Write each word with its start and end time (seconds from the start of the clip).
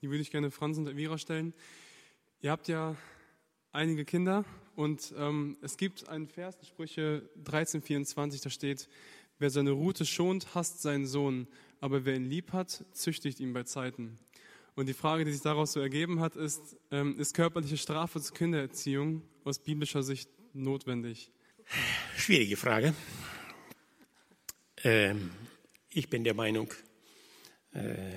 Die 0.00 0.10
würde 0.10 0.22
ich 0.22 0.30
gerne 0.30 0.50
Franz 0.52 0.78
und 0.78 0.86
Elvira 0.86 1.18
stellen. 1.18 1.52
Ihr 2.40 2.52
habt 2.52 2.68
ja 2.68 2.96
einige 3.72 4.04
Kinder 4.04 4.44
und 4.76 5.12
ähm, 5.18 5.56
es 5.60 5.76
gibt 5.76 6.08
einen 6.08 6.28
Vers 6.28 6.56
in 6.60 6.66
Sprüche 6.66 7.28
13,24, 7.44 8.44
da 8.44 8.50
steht, 8.50 8.88
wer 9.40 9.50
seine 9.50 9.72
Rute 9.72 10.06
schont, 10.06 10.54
hasst 10.54 10.82
seinen 10.82 11.06
Sohn, 11.06 11.48
aber 11.80 12.04
wer 12.04 12.14
ihn 12.14 12.26
lieb 12.26 12.52
hat, 12.52 12.84
züchtigt 12.92 13.40
ihn 13.40 13.52
bei 13.52 13.64
Zeiten. 13.64 14.20
Und 14.76 14.86
die 14.86 14.94
Frage, 14.94 15.24
die 15.24 15.32
sich 15.32 15.42
daraus 15.42 15.72
so 15.72 15.80
ergeben 15.80 16.20
hat, 16.20 16.36
ist, 16.36 16.76
ähm, 16.92 17.18
ist 17.18 17.34
körperliche 17.34 17.76
Strafe 17.76 18.20
zur 18.20 18.36
Kindererziehung 18.36 19.22
aus 19.42 19.58
biblischer 19.58 20.04
Sicht 20.04 20.30
notwendig? 20.54 21.32
Schwierige 22.16 22.56
Frage. 22.56 22.94
Ähm, 24.84 25.32
ich 25.90 26.08
bin 26.08 26.22
der 26.22 26.34
Meinung, 26.34 26.72
äh, 27.72 28.12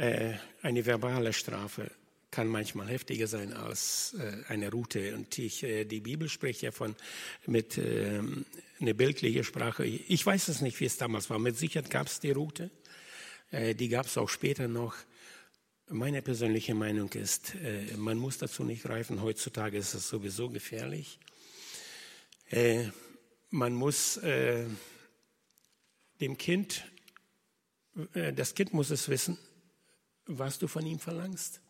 eine 0.00 0.86
verbale 0.86 1.32
Strafe 1.32 1.90
kann 2.30 2.46
manchmal 2.46 2.88
heftiger 2.88 3.26
sein 3.26 3.52
als 3.52 4.14
äh, 4.18 4.44
eine 4.48 4.70
Route. 4.70 5.14
Und 5.14 5.36
ich, 5.38 5.62
äh, 5.62 5.84
die 5.84 6.00
Bibel 6.00 6.28
spricht 6.28 6.62
ja 6.62 6.70
von 6.70 6.94
mit 7.46 7.76
äh, 7.76 8.20
eine 8.80 8.94
bildliche 8.94 9.44
Sprache. 9.44 9.84
Ich 9.84 10.24
weiß 10.24 10.48
es 10.48 10.60
nicht, 10.60 10.78
wie 10.80 10.84
es 10.84 10.96
damals 10.96 11.28
war. 11.28 11.38
Mit 11.38 11.56
Sicherheit 11.56 11.90
gab 11.90 12.06
es 12.06 12.20
die 12.20 12.30
Route. 12.30 12.70
Äh, 13.50 13.74
die 13.74 13.88
gab 13.88 14.06
es 14.06 14.16
auch 14.16 14.28
später 14.28 14.68
noch. 14.68 14.94
Meine 15.88 16.22
persönliche 16.22 16.74
Meinung 16.74 17.10
ist, 17.12 17.56
äh, 17.56 17.96
man 17.96 18.16
muss 18.16 18.38
dazu 18.38 18.62
nicht 18.62 18.84
greifen. 18.84 19.22
Heutzutage 19.22 19.76
ist 19.76 19.94
es 19.94 20.08
sowieso 20.08 20.48
gefährlich. 20.50 21.18
Äh, 22.48 22.90
man 23.50 23.74
muss 23.74 24.18
äh, 24.18 24.66
dem 26.20 26.38
Kind, 26.38 26.84
äh, 28.14 28.32
das 28.32 28.54
Kind 28.54 28.72
muss 28.72 28.90
es 28.90 29.08
wissen, 29.08 29.36
was 30.38 30.58
du 30.58 30.68
von 30.68 30.86
ihm 30.86 30.98
verlangst. 30.98 31.60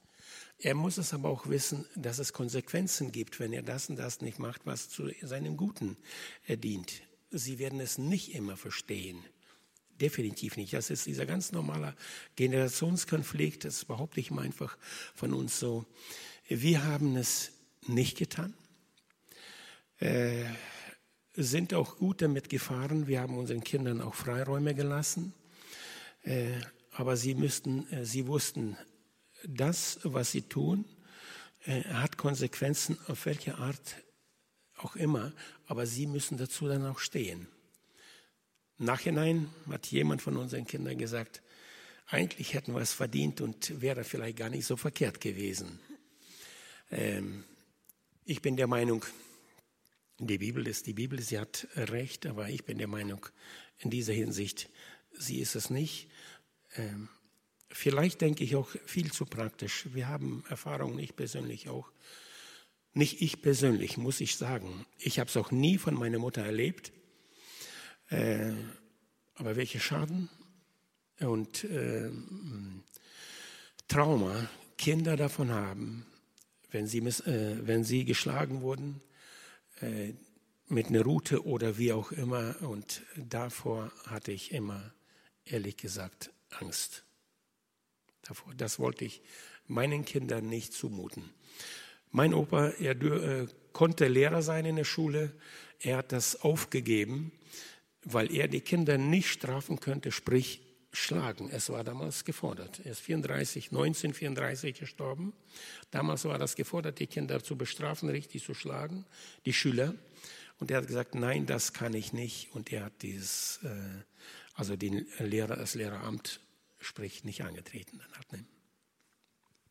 Er 0.59 0.75
muss 0.75 0.99
es 0.99 1.15
aber 1.15 1.31
auch 1.31 1.49
wissen, 1.49 1.87
dass 1.97 2.19
es 2.19 2.33
Konsequenzen 2.33 3.13
gibt, 3.13 3.41
wenn 3.41 3.53
er 3.53 3.63
das 3.63 3.89
und 3.89 3.97
das 3.97 4.21
nicht 4.21 4.39
macht, 4.39 4.67
was 4.67 4.91
zu 4.91 5.11
seinem 5.23 5.57
Guten 5.57 5.97
dient. 6.49 7.03
Sie 7.31 7.59
werden 7.59 7.81
es 7.81 7.97
nicht 7.97 8.35
immer 8.35 8.57
verstehen. 8.57 9.25
Definitiv 10.01 10.57
nicht. 10.57 10.75
Das 10.75 10.91
ist 10.91 11.07
dieser 11.07 11.27
ganz 11.27 11.53
normale 11.53 11.95
Generationskonflikt. 12.37 13.65
Das 13.65 13.85
behaupte 13.85 14.21
ich 14.21 14.31
mal 14.31 14.43
einfach 14.43 14.77
von 15.15 15.33
uns 15.33 15.59
so. 15.59 15.87
Wir 16.49 16.85
haben 16.85 17.17
es 17.17 17.53
nicht 17.87 18.19
getan. 18.19 18.55
Äh, 19.99 20.45
sind 21.35 21.75
auch 21.75 21.97
gut 21.97 22.23
damit 22.23 22.49
gefahren. 22.49 23.07
Wir 23.07 23.21
haben 23.21 23.39
unseren 23.39 23.63
Kindern 23.63 24.01
auch 24.01 24.15
Freiräume 24.15 24.75
gelassen. 24.75 25.33
Äh, 26.23 26.61
aber 27.01 27.17
sie 27.17 27.35
müssten, 27.35 27.91
äh, 27.93 28.05
sie 28.05 28.27
wussten, 28.27 28.77
das, 29.47 30.01
was 30.03 30.33
sie 30.33 30.43
tun, 30.43 30.85
äh, 31.65 31.83
hat 31.85 32.19
Konsequenzen 32.19 32.99
auf 33.07 33.25
welche 33.25 33.57
Art 33.57 33.97
auch 34.77 34.97
immer, 34.97 35.33
aber 35.67 35.87
sie 35.87 36.07
müssen 36.07 36.37
dazu 36.37 36.69
dann 36.69 36.85
auch 36.85 36.99
stehen. 36.99 37.49
Nachhinein 38.77 39.49
hat 39.69 39.87
jemand 39.87 40.21
von 40.21 40.37
unseren 40.37 40.67
Kindern 40.67 40.99
gesagt, 40.99 41.41
eigentlich 42.07 42.53
hätten 42.53 42.75
wir 42.75 42.83
es 42.83 42.93
verdient 42.93 43.41
und 43.41 43.81
wäre 43.81 44.05
vielleicht 44.05 44.37
gar 44.37 44.51
nicht 44.51 44.67
so 44.67 44.77
verkehrt 44.77 45.23
gewesen. 45.23 45.81
Ähm, 46.91 47.45
ich 48.27 48.43
bin 48.43 48.57
der 48.57 48.67
Meinung, 48.67 49.07
die 50.19 50.39
Bibel 50.39 50.67
ist 50.67 50.87
die 50.87 50.93
Bibel, 50.93 51.19
sie 51.23 51.39
hat 51.39 51.67
recht, 51.77 52.27
aber 52.27 52.51
ich 52.51 52.65
bin 52.65 52.77
der 52.77 52.89
Meinung, 52.89 53.25
in 53.79 53.89
dieser 53.89 54.13
Hinsicht, 54.13 54.69
sie 55.13 55.41
ist 55.41 55.55
es 55.55 55.71
nicht. 55.71 56.11
Ähm, 56.77 57.09
vielleicht 57.71 58.21
denke 58.21 58.45
ich 58.45 58.57
auch 58.57 58.69
viel 58.87 59.13
zu 59.13 59.27
praktisch. 59.27 59.87
Wir 59.93 60.09
haben 60.09 60.45
Erfahrungen, 60.49 60.99
ich 60.99 61.17
persönlich 61.17 61.69
auch. 61.69 61.91
Nicht 62.93 63.23
ich 63.23 63.41
persönlich, 63.41 63.97
muss 63.97 64.21
ich 64.21 64.37
sagen. 64.37 64.85
Ich 64.99 65.21
habe 65.21 65.29
es 65.29 65.37
auch 65.37 65.51
nie 65.51 65.79
von 65.79 65.95
meiner 65.95 66.19
Mutter 66.19 66.43
erlebt. 66.43 66.93
Äh, 68.09 68.53
aber 69.35 69.57
welche 69.57 69.81
Schaden 69.81 70.29
und 71.21 71.65
äh, 71.65 72.11
Trauma 73.89 74.49
Kinder 74.77 75.17
davon 75.17 75.51
haben, 75.51 76.07
wenn 76.71 76.87
sie, 76.87 76.99
äh, 76.99 77.67
wenn 77.67 77.85
sie 77.85 78.05
geschlagen 78.05 78.63
wurden, 78.63 79.01
äh, 79.81 80.15
mit 80.69 80.87
einer 80.87 81.03
Route 81.03 81.45
oder 81.45 81.79
wie 81.79 81.93
auch 81.93 82.13
immer. 82.13 82.55
Und 82.63 83.03
davor 83.17 83.93
hatte 84.07 84.33
ich 84.33 84.53
immer, 84.53 84.93
ehrlich 85.45 85.77
gesagt, 85.77 86.31
Angst 86.51 87.05
davor. 88.23 88.53
Das 88.55 88.79
wollte 88.79 89.05
ich 89.05 89.23
meinen 89.67 90.05
Kindern 90.05 90.49
nicht 90.49 90.73
zumuten. 90.73 91.31
Mein 92.11 92.35
Opa, 92.35 92.71
er 92.71 93.01
äh, 93.01 93.47
konnte 93.73 94.09
Lehrer 94.09 94.43
sein 94.43 94.65
in 94.65 94.77
der 94.77 94.85
Schule. 94.85 95.33
Er 95.79 95.99
hat 95.99 96.13
das 96.13 96.43
aufgegeben, 96.43 97.33
weil 98.03 98.33
er 98.35 98.49
die 98.49 98.61
Kinder 98.61 98.99
nicht 98.99 99.29
strafen 99.29 99.81
könnte, 99.81 100.11
sprich 100.11 100.61
schlagen. 100.93 101.49
Es 101.51 101.71
war 101.71 101.85
damals 101.85 102.25
gefordert. 102.25 102.81
Er 102.85 102.93
ist 102.93 103.01
34, 103.01 103.67
1934 103.67 104.79
gestorben. 104.79 105.33
Damals 105.91 106.25
war 106.25 106.39
das 106.39 106.57
gefordert, 106.57 106.99
die 106.99 107.07
Kinder 107.07 107.43
zu 107.43 107.57
bestrafen, 107.57 108.09
richtig 108.09 108.43
zu 108.43 108.55
schlagen, 108.55 109.07
die 109.47 109.53
Schüler. 109.53 109.95
Und 110.59 110.71
er 110.71 110.79
hat 110.79 110.89
gesagt, 110.89 111.15
nein, 111.15 111.47
das 111.47 111.73
kann 111.73 111.95
ich 111.95 112.13
nicht. 112.13 112.53
Und 112.55 112.73
er 112.73 112.87
hat 112.87 113.03
dieses, 113.03 113.61
äh, 113.63 113.69
also 114.61 114.77
den 114.77 115.07
Lehrer, 115.19 115.57
das 115.57 115.75
Lehreramt 115.75 116.39
sprich 116.79 117.25
nicht 117.25 117.43
angetreten. 117.43 117.99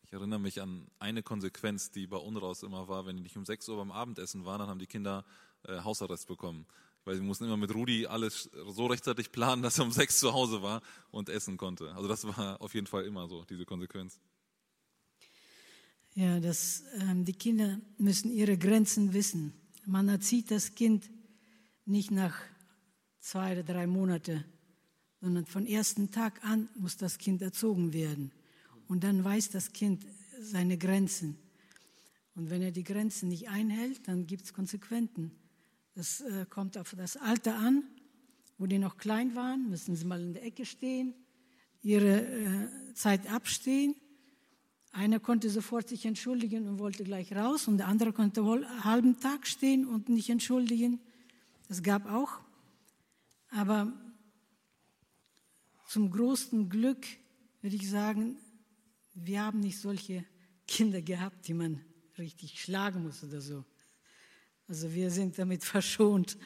Ich 0.01 0.11
erinnere 0.11 0.39
mich 0.39 0.63
an 0.63 0.87
eine 0.97 1.21
Konsequenz, 1.21 1.91
die 1.91 2.07
bei 2.07 2.17
UNRAUS 2.17 2.63
immer 2.63 2.87
war, 2.87 3.05
wenn 3.05 3.15
die 3.15 3.21
nicht 3.21 3.37
um 3.37 3.45
6 3.45 3.69
Uhr 3.69 3.77
beim 3.77 3.91
Abendessen 3.91 4.45
waren, 4.45 4.57
dann 4.57 4.67
haben 4.67 4.79
die 4.79 4.87
Kinder 4.87 5.25
äh, 5.67 5.81
Hausarrest 5.81 6.27
bekommen. 6.27 6.65
Weil 7.05 7.17
sie 7.17 7.21
mussten 7.21 7.45
immer 7.45 7.55
mit 7.55 7.71
Rudi 7.75 8.07
alles 8.07 8.49
so 8.69 8.87
rechtzeitig 8.87 9.31
planen, 9.31 9.61
dass 9.61 9.77
er 9.77 9.85
um 9.85 9.91
6 9.91 10.19
zu 10.19 10.33
Hause 10.33 10.63
war 10.63 10.81
und 11.11 11.29
essen 11.29 11.57
konnte. 11.57 11.93
Also 11.93 12.07
das 12.07 12.25
war 12.25 12.59
auf 12.59 12.73
jeden 12.73 12.87
Fall 12.87 13.05
immer 13.05 13.27
so, 13.27 13.45
diese 13.45 13.65
Konsequenz. 13.65 14.19
Ja, 16.15 16.39
das, 16.39 16.83
ähm, 16.99 17.25
die 17.25 17.33
Kinder 17.33 17.79
müssen 17.99 18.31
ihre 18.31 18.57
Grenzen 18.57 19.13
wissen. 19.13 19.53
Man 19.85 20.09
erzieht 20.09 20.49
das 20.49 20.73
Kind 20.73 21.11
nicht 21.85 22.09
nach 22.09 22.35
zwei 23.19 23.51
oder 23.51 23.61
drei 23.61 23.85
Monaten 23.85 24.45
sondern 25.21 25.45
von 25.45 25.65
ersten 25.65 26.11
Tag 26.11 26.43
an 26.43 26.69
muss 26.75 26.97
das 26.97 27.17
Kind 27.17 27.41
erzogen 27.41 27.93
werden. 27.93 28.31
Und 28.87 29.03
dann 29.03 29.23
weiß 29.23 29.49
das 29.49 29.73
Kind 29.73 30.05
seine 30.39 30.77
Grenzen. 30.77 31.37
Und 32.35 32.49
wenn 32.49 32.61
er 32.61 32.71
die 32.71 32.83
Grenzen 32.83 33.29
nicht 33.29 33.49
einhält, 33.49 34.07
dann 34.07 34.25
gibt 34.25 34.45
es 34.45 34.53
Konsequenzen. 34.53 35.31
Das 35.95 36.21
äh, 36.21 36.45
kommt 36.49 36.77
auf 36.77 36.95
das 36.97 37.17
Alter 37.17 37.57
an. 37.57 37.83
Wo 38.57 38.65
die 38.65 38.77
noch 38.77 38.97
klein 38.97 39.35
waren, 39.35 39.69
müssen 39.69 39.95
sie 39.95 40.05
mal 40.05 40.21
in 40.21 40.33
der 40.33 40.43
Ecke 40.43 40.65
stehen, 40.65 41.13
ihre 41.81 42.21
äh, 42.21 42.93
Zeit 42.93 43.31
abstehen. 43.31 43.95
Einer 44.91 45.19
konnte 45.19 45.49
sofort 45.49 45.87
sich 45.87 46.05
entschuldigen 46.05 46.67
und 46.67 46.79
wollte 46.79 47.03
gleich 47.03 47.33
raus 47.33 47.67
und 47.67 47.77
der 47.77 47.87
andere 47.87 48.11
konnte 48.11 48.41
einen 48.41 48.83
halben 48.83 49.19
Tag 49.19 49.47
stehen 49.47 49.85
und 49.85 50.09
nicht 50.09 50.29
entschuldigen. 50.29 50.99
Das 51.67 51.83
gab 51.83 52.11
auch. 52.11 52.39
Aber 53.51 53.93
zum 55.89 56.11
großen 56.11 56.69
Glück 56.69 57.07
würde 57.61 57.75
ich 57.75 57.89
sagen, 57.89 58.37
wir 59.15 59.41
haben 59.41 59.59
nicht 59.59 59.79
solche 59.79 60.23
Kinder 60.67 61.01
gehabt, 61.01 61.47
die 61.47 61.55
man 61.55 61.83
richtig 62.15 62.61
schlagen 62.61 63.01
muss 63.01 63.23
oder 63.23 63.41
so. 63.41 63.65
Also 64.67 64.93
wir 64.93 65.09
sind 65.09 65.39
damit 65.39 65.63
verschont, 65.75 66.37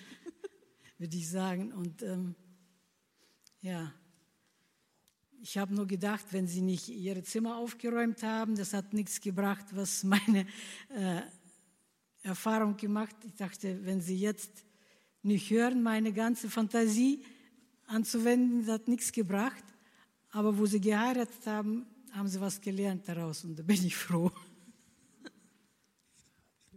würde 0.98 1.18
ich 1.18 1.30
sagen. 1.30 1.74
Und 1.74 2.04
ähm, 2.04 2.36
ja, 3.60 3.94
ich 5.42 5.58
habe 5.58 5.76
nur 5.76 5.88
gedacht, 5.88 6.28
wenn 6.32 6.48
sie 6.48 6.62
nicht 6.62 6.88
ihre 6.88 7.24
Zimmer 7.24 7.58
aufgeräumt 7.58 8.24
haben, 8.24 8.56
das 8.56 8.74
hat 8.74 8.94
nichts 8.94 9.20
gebracht, 9.20 9.66
was 9.72 10.06
meine 10.06 10.48
äh, 10.88 11.22
Erfahrung 12.22 12.78
gemacht. 12.78 13.18
Ich 13.26 13.36
dachte, 13.36 13.84
wenn 13.84 14.00
sie 14.00 14.16
jetzt 14.16 14.64
nicht 15.22 15.50
hören, 15.50 15.84
meine 15.84 16.14
ganze 16.14 16.50
Fantasie, 16.50 17.26
anzuwenden, 17.94 18.66
das 18.66 18.76
hat 18.76 18.88
nichts 18.88 19.12
gebracht. 19.12 19.64
Aber 20.32 20.58
wo 20.58 20.66
sie 20.66 20.82
geheiratet 20.82 21.46
haben, 21.46 21.86
haben 22.12 22.28
sie 22.28 22.42
was 22.42 22.60
gelernt 22.60 23.08
daraus 23.08 23.44
und 23.44 23.58
da 23.58 23.64
bin 23.64 23.86
ich 23.86 23.96
froh. 23.96 24.32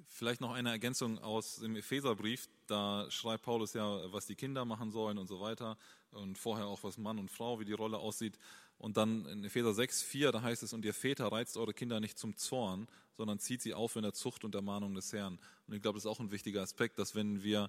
Vielleicht 0.09 0.41
noch 0.41 0.53
eine 0.53 0.71
Ergänzung 0.71 1.19
aus 1.19 1.57
dem 1.57 1.77
Epheserbrief. 1.77 2.49
Da 2.67 3.07
schreibt 3.11 3.43
Paulus 3.43 3.75
ja, 3.75 4.11
was 4.13 4.25
die 4.25 4.35
Kinder 4.35 4.65
machen 4.65 4.91
sollen 4.91 5.19
und 5.19 5.27
so 5.27 5.41
weiter. 5.41 5.77
Und 6.11 6.39
vorher 6.39 6.67
auch, 6.67 6.83
was 6.85 6.97
Mann 6.97 7.19
und 7.19 7.31
Frau, 7.31 7.61
wie 7.61 7.67
die 7.67 7.75
Rolle 7.75 7.99
aussieht. 7.99 8.39
Und 8.79 8.97
dann 8.97 9.27
in 9.27 9.45
Epheser 9.45 9.75
6, 9.75 10.03
4, 10.03 10.33
da 10.33 10.41
heißt 10.41 10.63
es, 10.63 10.73
und 10.73 10.87
ihr 10.87 10.95
Väter 10.95 11.31
reizt 11.31 11.59
eure 11.59 11.75
Kinder 11.75 12.01
nicht 12.01 12.19
zum 12.19 12.35
Zorn, 12.37 12.89
sondern 13.13 13.39
zieht 13.39 13.61
sie 13.61 13.75
auf 13.75 13.97
in 13.97 14.03
der 14.03 14.15
Zucht 14.15 14.45
und 14.45 14.55
der 14.55 14.63
Mahnung 14.63 14.95
des 14.95 15.13
Herrn. 15.13 15.39
Und 15.67 15.75
ich 15.75 15.83
glaube, 15.83 15.97
das 15.97 16.05
ist 16.05 16.11
auch 16.11 16.21
ein 16.21 16.31
wichtiger 16.31 16.63
Aspekt, 16.63 16.99
dass 16.99 17.15
wenn 17.15 17.43
wir 17.43 17.69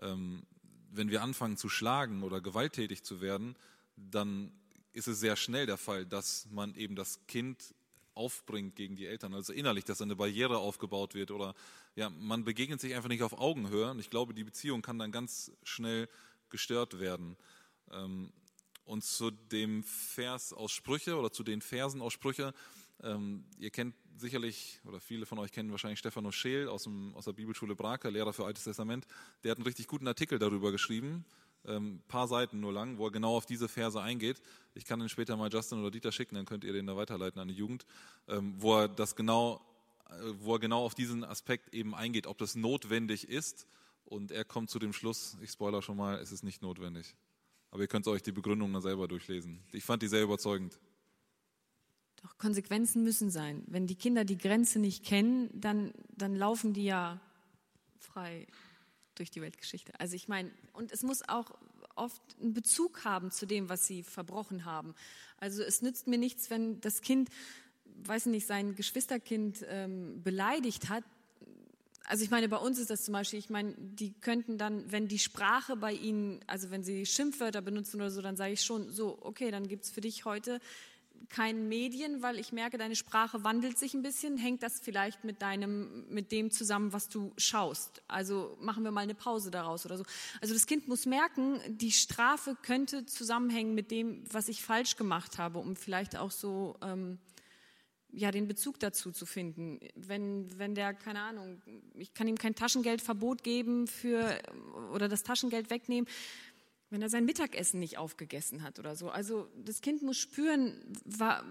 ähm, 0.00 0.44
wenn 0.90 1.10
wir 1.10 1.22
anfangen 1.22 1.56
zu 1.56 1.68
schlagen 1.68 2.22
oder 2.22 2.40
gewalttätig 2.40 3.02
zu 3.02 3.20
werden, 3.20 3.56
dann 3.96 4.52
ist 4.92 5.08
es 5.08 5.20
sehr 5.20 5.36
schnell 5.36 5.66
der 5.66 5.76
Fall, 5.76 6.06
dass 6.06 6.46
man 6.50 6.74
eben 6.74 6.96
das 6.96 7.26
Kind 7.26 7.74
aufbringt 8.14 8.74
gegen 8.74 8.96
die 8.96 9.06
Eltern, 9.06 9.32
also 9.32 9.52
innerlich, 9.52 9.84
dass 9.84 10.02
eine 10.02 10.16
Barriere 10.16 10.58
aufgebaut 10.58 11.14
wird 11.14 11.30
oder 11.30 11.54
ja, 11.94 12.10
man 12.10 12.44
begegnet 12.44 12.80
sich 12.80 12.94
einfach 12.94 13.08
nicht 13.08 13.22
auf 13.22 13.38
Augenhöhe 13.38 13.90
und 13.90 14.00
ich 14.00 14.10
glaube, 14.10 14.34
die 14.34 14.44
Beziehung 14.44 14.82
kann 14.82 14.98
dann 14.98 15.12
ganz 15.12 15.52
schnell 15.62 16.08
gestört 16.50 16.98
werden. 16.98 17.36
Ähm, 17.92 18.32
und 18.88 19.04
zu 19.04 19.30
dem 19.30 19.82
Vers 19.84 20.52
aus 20.52 20.72
Sprüche 20.72 21.16
oder 21.16 21.30
zu 21.30 21.44
den 21.44 21.60
Versen 21.60 22.00
aus 22.00 22.14
Sprüche, 22.14 22.54
ähm, 23.02 23.44
ihr 23.58 23.70
kennt 23.70 23.94
sicherlich, 24.16 24.80
oder 24.84 24.98
viele 24.98 25.26
von 25.26 25.38
euch 25.38 25.52
kennen 25.52 25.70
wahrscheinlich 25.70 25.98
Stefano 25.98 26.32
Scheel 26.32 26.68
aus, 26.68 26.84
dem, 26.84 27.14
aus 27.14 27.26
der 27.26 27.34
Bibelschule 27.34 27.76
Brake, 27.76 28.08
Lehrer 28.08 28.32
für 28.32 28.46
Altes 28.46 28.64
Testament, 28.64 29.06
der 29.44 29.50
hat 29.52 29.58
einen 29.58 29.66
richtig 29.66 29.86
guten 29.86 30.08
Artikel 30.08 30.38
darüber 30.38 30.72
geschrieben, 30.72 31.26
ähm, 31.66 32.00
paar 32.08 32.28
Seiten 32.28 32.60
nur 32.60 32.72
lang, 32.72 32.96
wo 32.96 33.06
er 33.06 33.12
genau 33.12 33.36
auf 33.36 33.44
diese 33.44 33.68
Verse 33.68 34.00
eingeht. 34.00 34.40
Ich 34.74 34.86
kann 34.86 35.00
den 35.00 35.10
später 35.10 35.36
mal 35.36 35.52
Justin 35.52 35.80
oder 35.80 35.90
Dieter 35.90 36.10
schicken, 36.10 36.36
dann 36.36 36.46
könnt 36.46 36.64
ihr 36.64 36.72
den 36.72 36.86
da 36.86 36.96
weiterleiten 36.96 37.40
an 37.40 37.48
die 37.48 37.54
Jugend, 37.54 37.84
ähm, 38.26 38.54
wo 38.56 38.80
er 38.80 38.88
das 38.88 39.16
genau, 39.16 39.60
äh, 40.08 40.14
wo 40.40 40.54
er 40.54 40.60
genau 40.60 40.82
auf 40.82 40.94
diesen 40.94 41.24
Aspekt 41.24 41.74
eben 41.74 41.94
eingeht, 41.94 42.26
ob 42.26 42.38
das 42.38 42.54
notwendig 42.54 43.28
ist. 43.28 43.66
Und 44.06 44.30
er 44.30 44.46
kommt 44.46 44.70
zu 44.70 44.78
dem 44.78 44.94
Schluss, 44.94 45.36
ich 45.42 45.50
spoiler 45.50 45.82
schon 45.82 45.98
mal, 45.98 46.18
es 46.18 46.32
ist 46.32 46.42
nicht 46.42 46.62
notwendig. 46.62 47.14
Aber 47.70 47.82
ihr 47.82 47.88
könnt 47.88 48.06
euch 48.06 48.22
die 48.22 48.32
Begründung 48.32 48.72
dann 48.72 48.82
selber 48.82 49.08
durchlesen. 49.08 49.60
Ich 49.72 49.84
fand 49.84 50.02
die 50.02 50.08
sehr 50.08 50.22
überzeugend. 50.22 50.78
Doch 52.22 52.36
Konsequenzen 52.38 53.04
müssen 53.04 53.30
sein. 53.30 53.62
Wenn 53.66 53.86
die 53.86 53.94
Kinder 53.94 54.24
die 54.24 54.38
Grenze 54.38 54.78
nicht 54.78 55.04
kennen, 55.04 55.50
dann, 55.52 55.92
dann 56.16 56.34
laufen 56.34 56.72
die 56.72 56.84
ja 56.84 57.20
frei 57.98 58.46
durch 59.14 59.30
die 59.30 59.40
Weltgeschichte. 59.40 59.98
Also 60.00 60.16
ich 60.16 60.28
meine, 60.28 60.50
und 60.72 60.92
es 60.92 61.02
muss 61.02 61.28
auch 61.28 61.58
oft 61.94 62.22
einen 62.40 62.54
Bezug 62.54 63.04
haben 63.04 63.30
zu 63.30 63.46
dem, 63.46 63.68
was 63.68 63.86
sie 63.86 64.02
verbrochen 64.02 64.64
haben. 64.64 64.94
Also 65.36 65.62
es 65.62 65.82
nützt 65.82 66.06
mir 66.06 66.18
nichts, 66.18 66.50
wenn 66.50 66.80
das 66.80 67.02
Kind, 67.02 67.28
weiß 68.04 68.26
nicht, 68.26 68.46
sein 68.46 68.74
Geschwisterkind 68.74 69.64
ähm, 69.68 70.22
beleidigt 70.22 70.88
hat. 70.88 71.04
Also 72.08 72.24
ich 72.24 72.30
meine, 72.30 72.48
bei 72.48 72.56
uns 72.56 72.78
ist 72.78 72.88
das 72.88 73.04
zum 73.04 73.12
Beispiel, 73.12 73.38
ich 73.38 73.50
meine, 73.50 73.74
die 73.76 74.14
könnten 74.14 74.56
dann, 74.56 74.90
wenn 74.90 75.08
die 75.08 75.18
Sprache 75.18 75.76
bei 75.76 75.92
ihnen, 75.92 76.40
also 76.46 76.70
wenn 76.70 76.82
sie 76.82 77.04
Schimpfwörter 77.04 77.60
benutzen 77.60 78.00
oder 78.00 78.10
so, 78.10 78.22
dann 78.22 78.34
sage 78.34 78.54
ich 78.54 78.62
schon 78.62 78.90
so, 78.90 79.18
okay, 79.20 79.50
dann 79.50 79.68
gibt 79.68 79.84
es 79.84 79.90
für 79.90 80.00
dich 80.00 80.24
heute 80.24 80.58
keinen 81.28 81.68
Medien, 81.68 82.22
weil 82.22 82.38
ich 82.38 82.50
merke, 82.50 82.78
deine 82.78 82.96
Sprache 82.96 83.44
wandelt 83.44 83.76
sich 83.76 83.92
ein 83.92 84.00
bisschen. 84.00 84.38
Hängt 84.38 84.62
das 84.62 84.80
vielleicht 84.80 85.24
mit 85.24 85.42
deinem, 85.42 86.08
mit 86.08 86.32
dem 86.32 86.50
zusammen, 86.50 86.94
was 86.94 87.10
du 87.10 87.34
schaust? 87.36 88.00
Also 88.08 88.56
machen 88.58 88.84
wir 88.84 88.90
mal 88.90 89.02
eine 89.02 89.14
Pause 89.14 89.50
daraus 89.50 89.84
oder 89.84 89.98
so. 89.98 90.04
Also 90.40 90.54
das 90.54 90.66
Kind 90.66 90.88
muss 90.88 91.04
merken, 91.04 91.60
die 91.68 91.92
Strafe 91.92 92.56
könnte 92.62 93.04
zusammenhängen 93.04 93.74
mit 93.74 93.90
dem, 93.90 94.24
was 94.32 94.48
ich 94.48 94.62
falsch 94.62 94.96
gemacht 94.96 95.36
habe, 95.36 95.58
um 95.58 95.76
vielleicht 95.76 96.16
auch 96.16 96.30
so 96.30 96.76
ähm, 96.80 97.18
ja 98.10 98.30
den 98.30 98.48
Bezug 98.48 98.80
dazu 98.80 99.12
zu 99.12 99.26
finden. 99.26 99.78
Wenn 99.94 100.58
wenn 100.58 100.74
der 100.74 100.94
keine 100.94 101.20
Ahnung, 101.20 101.60
ich 101.94 102.14
kann 102.14 102.28
ihm 102.28 102.36
kein 102.36 102.54
Taschengeldverbot 102.54 103.42
geben 103.42 103.86
für 103.86 104.38
oder 104.92 105.08
das 105.08 105.22
Taschengeld 105.22 105.70
wegnehmen 105.70 106.08
wenn 106.90 107.02
er 107.02 107.10
sein 107.10 107.24
Mittagessen 107.24 107.80
nicht 107.80 107.98
aufgegessen 107.98 108.62
hat 108.62 108.78
oder 108.78 108.96
so. 108.96 109.10
Also 109.10 109.48
das 109.56 109.80
Kind 109.80 110.02
muss 110.02 110.16
spüren, 110.16 110.74
war, 111.04 111.44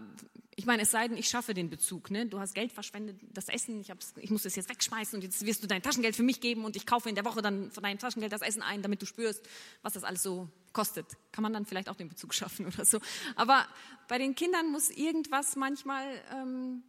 ich 0.55 0.65
meine, 0.65 0.81
es 0.81 0.91
sei 0.91 1.07
denn, 1.07 1.17
ich 1.17 1.29
schaffe 1.29 1.53
den 1.53 1.69
Bezug. 1.69 2.09
Ne? 2.09 2.25
Du 2.25 2.39
hast 2.39 2.55
Geld 2.55 2.71
verschwendet, 2.71 3.19
das 3.33 3.47
Essen, 3.47 3.79
ich, 3.79 3.91
ich 4.17 4.31
muss 4.31 4.45
es 4.45 4.55
jetzt 4.55 4.69
wegschmeißen 4.69 5.15
und 5.17 5.23
jetzt 5.23 5.45
wirst 5.45 5.63
du 5.63 5.67
dein 5.67 5.83
Taschengeld 5.83 6.15
für 6.15 6.23
mich 6.23 6.41
geben 6.41 6.65
und 6.65 6.75
ich 6.75 6.85
kaufe 6.85 7.07
in 7.09 7.15
der 7.15 7.25
Woche 7.25 7.41
dann 7.41 7.71
von 7.71 7.83
deinem 7.83 7.99
Taschengeld 7.99 8.31
das 8.31 8.41
Essen 8.41 8.63
ein, 8.63 8.81
damit 8.81 9.01
du 9.01 9.05
spürst, 9.05 9.47
was 9.83 9.93
das 9.93 10.03
alles 10.03 10.23
so 10.23 10.49
kostet. 10.73 11.05
Kann 11.31 11.43
man 11.43 11.53
dann 11.53 11.65
vielleicht 11.65 11.89
auch 11.89 11.95
den 11.95 12.09
Bezug 12.09 12.33
schaffen 12.33 12.65
oder 12.65 12.85
so. 12.85 12.99
Aber 13.35 13.67
bei 14.07 14.17
den 14.17 14.35
Kindern 14.35 14.71
muss 14.71 14.89
irgendwas 14.89 15.55
manchmal... 15.55 16.05
Ähm, 16.33 16.83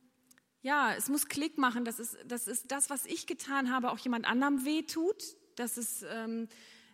ja, 0.61 0.93
es 0.95 1.09
muss 1.09 1.29
Klick 1.29 1.57
machen, 1.57 1.85
dass 1.85 2.01
es, 2.01 2.17
das 2.27 2.49
ist 2.49 2.73
das, 2.73 2.91
was 2.91 3.07
ich 3.07 3.29
getan 3.29 3.73
habe, 3.73 3.93
auch 3.93 3.99
jemand 3.99 4.27
anderem 4.27 4.65
wehtut, 4.65 5.23
dass 5.55 5.77
es 5.77 6.05
ähm, 6.11 6.49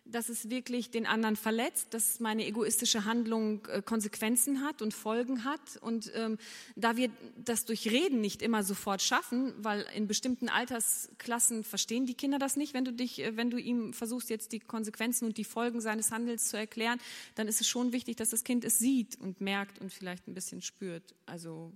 dass 0.05 0.29
es 0.29 0.49
wirklich 0.49 0.91
den 0.91 1.05
anderen 1.05 1.35
verletzt, 1.35 1.93
dass 1.93 2.19
meine 2.19 2.45
egoistische 2.45 3.05
Handlung 3.05 3.65
äh, 3.65 3.81
Konsequenzen 3.81 4.63
hat 4.63 4.81
und 4.81 4.93
Folgen 4.93 5.43
hat. 5.43 5.77
Und 5.81 6.11
ähm, 6.15 6.37
da 6.75 6.95
wir 6.95 7.09
das 7.35 7.65
durch 7.65 7.89
Reden 7.89 8.21
nicht 8.21 8.41
immer 8.41 8.63
sofort 8.63 9.01
schaffen, 9.01 9.53
weil 9.57 9.85
in 9.95 10.07
bestimmten 10.07 10.47
Altersklassen 10.47 11.63
verstehen 11.63 12.05
die 12.05 12.13
Kinder 12.13 12.39
das 12.39 12.55
nicht, 12.55 12.73
wenn 12.73 12.85
du 12.85 12.93
dich, 12.93 13.19
äh, 13.19 13.35
wenn 13.35 13.49
du 13.49 13.57
ihm 13.57 13.93
versuchst 13.93 14.29
jetzt 14.29 14.51
die 14.51 14.59
Konsequenzen 14.59 15.25
und 15.25 15.37
die 15.37 15.43
Folgen 15.43 15.81
seines 15.81 16.11
Handels 16.11 16.47
zu 16.47 16.57
erklären, 16.57 16.99
dann 17.33 17.47
ist 17.47 17.59
es 17.59 17.67
schon 17.67 17.91
wichtig, 17.91 18.15
dass 18.15 18.29
das 18.29 18.43
Kind 18.43 18.63
es 18.63 18.77
sieht 18.77 19.19
und 19.19 19.41
merkt 19.41 19.79
und 19.79 19.91
vielleicht 19.91 20.27
ein 20.27 20.33
bisschen 20.33 20.61
spürt. 20.61 21.15
Also 21.25 21.73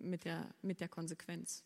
mit 0.00 0.24
der, 0.24 0.48
mit 0.62 0.80
der 0.80 0.88
Konsequenz. 0.88 1.65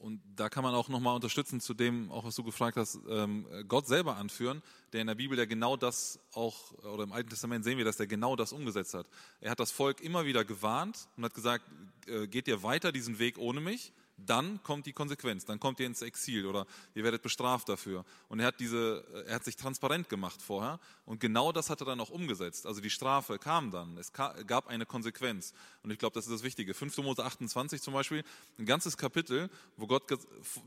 Und 0.00 0.22
da 0.34 0.48
kann 0.48 0.64
man 0.64 0.74
auch 0.74 0.88
nochmal 0.88 1.14
unterstützen 1.14 1.60
zu 1.60 1.74
dem, 1.74 2.10
auch 2.10 2.24
was 2.24 2.34
du 2.34 2.42
gefragt 2.42 2.78
hast, 2.78 2.98
ähm, 3.06 3.46
Gott 3.68 3.86
selber 3.86 4.16
anführen, 4.16 4.62
der 4.94 5.02
in 5.02 5.06
der 5.06 5.14
Bibel 5.14 5.38
ja 5.38 5.44
genau 5.44 5.76
das 5.76 6.18
auch, 6.32 6.72
oder 6.78 7.02
im 7.02 7.12
Alten 7.12 7.28
Testament 7.28 7.64
sehen 7.64 7.76
wir, 7.76 7.84
dass 7.84 7.98
der 7.98 8.06
genau 8.06 8.34
das 8.34 8.54
umgesetzt 8.54 8.94
hat. 8.94 9.06
Er 9.40 9.50
hat 9.50 9.60
das 9.60 9.70
Volk 9.70 10.00
immer 10.00 10.24
wieder 10.24 10.42
gewarnt 10.44 11.06
und 11.18 11.24
hat 11.24 11.34
gesagt, 11.34 11.64
äh, 12.06 12.26
geht 12.26 12.48
ihr 12.48 12.62
weiter 12.62 12.92
diesen 12.92 13.18
Weg 13.18 13.36
ohne 13.36 13.60
mich? 13.60 13.92
Dann 14.26 14.62
kommt 14.62 14.86
die 14.86 14.92
Konsequenz, 14.92 15.44
dann 15.44 15.60
kommt 15.60 15.80
ihr 15.80 15.86
ins 15.86 16.02
Exil 16.02 16.46
oder 16.46 16.66
ihr 16.94 17.04
werdet 17.04 17.22
bestraft 17.22 17.68
dafür. 17.68 18.04
Und 18.28 18.40
er 18.40 18.46
hat 18.46 18.60
diese, 18.60 19.04
er 19.26 19.34
hat 19.34 19.44
sich 19.44 19.56
transparent 19.56 20.08
gemacht 20.08 20.40
vorher 20.40 20.80
und 21.04 21.20
genau 21.20 21.52
das 21.52 21.68
hat 21.68 21.80
er 21.80 21.86
dann 21.86 22.00
auch 22.00 22.10
umgesetzt. 22.10 22.66
Also 22.66 22.80
die 22.80 22.90
Strafe 22.90 23.38
kam 23.38 23.70
dann, 23.70 23.98
es 23.98 24.12
gab 24.12 24.68
eine 24.68 24.86
Konsequenz. 24.86 25.52
Und 25.82 25.90
ich 25.90 25.98
glaube, 25.98 26.14
das 26.14 26.26
ist 26.26 26.32
das 26.32 26.42
Wichtige. 26.42 26.72
5. 26.72 26.96
Mose 26.98 27.24
28 27.24 27.82
zum 27.82 27.94
Beispiel, 27.94 28.22
ein 28.58 28.66
ganzes 28.66 28.96
Kapitel, 28.96 29.50
wo 29.76 29.86
Gott, 29.86 30.04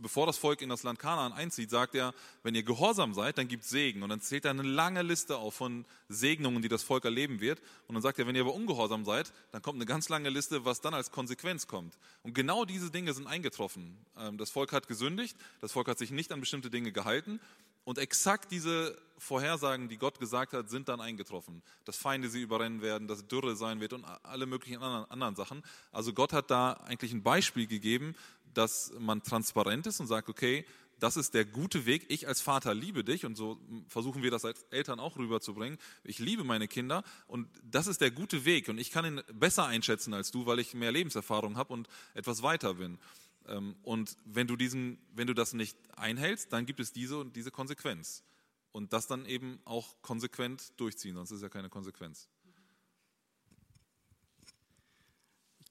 bevor 0.01 0.25
das 0.25 0.37
Volk 0.37 0.61
in 0.61 0.69
das 0.69 0.83
Land 0.83 0.99
Kanaan 0.99 1.33
einzieht, 1.33 1.69
sagt 1.69 1.95
er, 1.95 2.13
wenn 2.43 2.55
ihr 2.55 2.63
gehorsam 2.63 3.13
seid, 3.13 3.37
dann 3.37 3.47
gibt 3.47 3.63
Segen. 3.63 4.03
Und 4.03 4.09
dann 4.09 4.21
zählt 4.21 4.45
er 4.45 4.51
eine 4.51 4.63
lange 4.63 5.01
Liste 5.01 5.37
auf 5.37 5.53
von 5.63 5.85
Segnungen, 6.09 6.61
die 6.61 6.67
das 6.67 6.83
Volk 6.83 7.05
erleben 7.05 7.39
wird. 7.39 7.61
Und 7.87 7.95
dann 7.95 8.01
sagt 8.01 8.19
er, 8.19 8.27
wenn 8.27 8.35
ihr 8.35 8.41
aber 8.41 8.53
ungehorsam 8.53 9.05
seid, 9.05 9.31
dann 9.51 9.61
kommt 9.61 9.77
eine 9.77 9.85
ganz 9.85 10.09
lange 10.09 10.29
Liste, 10.29 10.65
was 10.65 10.81
dann 10.81 10.93
als 10.93 11.11
Konsequenz 11.11 11.67
kommt. 11.67 11.97
Und 12.23 12.33
genau 12.33 12.65
diese 12.65 12.91
Dinge 12.91 13.13
sind 13.13 13.27
eingetroffen. 13.43 13.97
Ähm, 14.17 14.37
das 14.37 14.49
Volk 14.49 14.71
hat 14.71 14.87
gesündigt, 14.87 15.37
das 15.59 15.73
Volk 15.73 15.87
hat 15.87 15.97
sich 15.97 16.11
nicht 16.11 16.31
an 16.31 16.39
bestimmte 16.39 16.69
Dinge 16.69 16.91
gehalten. 16.91 17.39
Und 17.85 17.97
exakt 17.97 18.51
diese 18.51 18.97
Vorhersagen, 19.17 19.89
die 19.89 19.97
Gott 19.97 20.17
gesagt 20.17 20.53
hat, 20.53 20.69
sind 20.69 20.87
dann 20.87 21.01
eingetroffen. 21.01 21.61
Dass 21.83 21.97
Feinde 21.97 22.29
sie 22.29 22.41
überrennen 22.41 22.81
werden, 22.81 23.09
dass 23.09 23.27
Dürre 23.27 23.57
sein 23.57 23.81
wird 23.81 23.91
und 23.91 24.05
alle 24.23 24.45
möglichen 24.45 24.81
anderen, 24.81 25.11
anderen 25.11 25.35
Sachen. 25.35 25.63
Also 25.91 26.13
Gott 26.13 26.31
hat 26.31 26.49
da 26.49 26.73
eigentlich 26.85 27.11
ein 27.11 27.23
Beispiel 27.23 27.67
gegeben, 27.67 28.15
dass 28.53 28.93
man 28.99 29.21
transparent 29.21 29.85
ist 29.87 29.99
und 29.99 30.07
sagt, 30.07 30.29
okay, 30.29 30.65
das 31.03 31.17
ist 31.17 31.33
der 31.33 31.43
gute 31.43 31.85
Weg. 31.85 32.05
Ich 32.07 32.29
als 32.29 32.39
Vater 32.39 32.73
liebe 32.73 33.03
dich 33.03 33.25
und 33.25 33.35
so 33.35 33.59
versuchen 33.89 34.23
wir 34.23 34.31
das 34.31 34.45
als 34.45 34.63
Eltern 34.69 35.01
auch 35.01 35.17
rüberzubringen. 35.17 35.77
Ich 36.05 36.19
liebe 36.19 36.45
meine 36.45 36.69
Kinder 36.69 37.03
und 37.27 37.49
das 37.69 37.87
ist 37.87 37.99
der 37.99 38.11
gute 38.11 38.45
Weg 38.45 38.69
und 38.69 38.77
ich 38.77 38.89
kann 38.89 39.05
ihn 39.05 39.21
besser 39.33 39.65
einschätzen 39.65 40.13
als 40.13 40.31
du, 40.31 40.45
weil 40.45 40.59
ich 40.59 40.73
mehr 40.73 40.93
Lebenserfahrung 40.93 41.57
habe 41.57 41.73
und 41.73 41.89
etwas 42.13 42.41
weiter 42.41 42.75
bin. 42.75 42.99
Ähm, 43.47 43.75
und 43.83 44.17
wenn 44.25 44.47
du 44.47 44.55
diesen, 44.55 44.97
wenn 45.13 45.27
du 45.27 45.33
das 45.33 45.53
nicht 45.53 45.77
einhältst, 45.97 46.51
dann 46.53 46.65
gibt 46.65 46.79
es 46.79 46.91
diese 46.91 47.17
und 47.17 47.35
diese 47.35 47.51
Konsequenz. 47.51 48.23
Und 48.71 48.93
das 48.93 49.07
dann 49.07 49.25
eben 49.25 49.59
auch 49.65 50.01
konsequent 50.01 50.73
durchziehen, 50.77 51.15
sonst 51.15 51.31
ist 51.31 51.41
ja 51.41 51.49
keine 51.49 51.69
Konsequenz. 51.69 52.27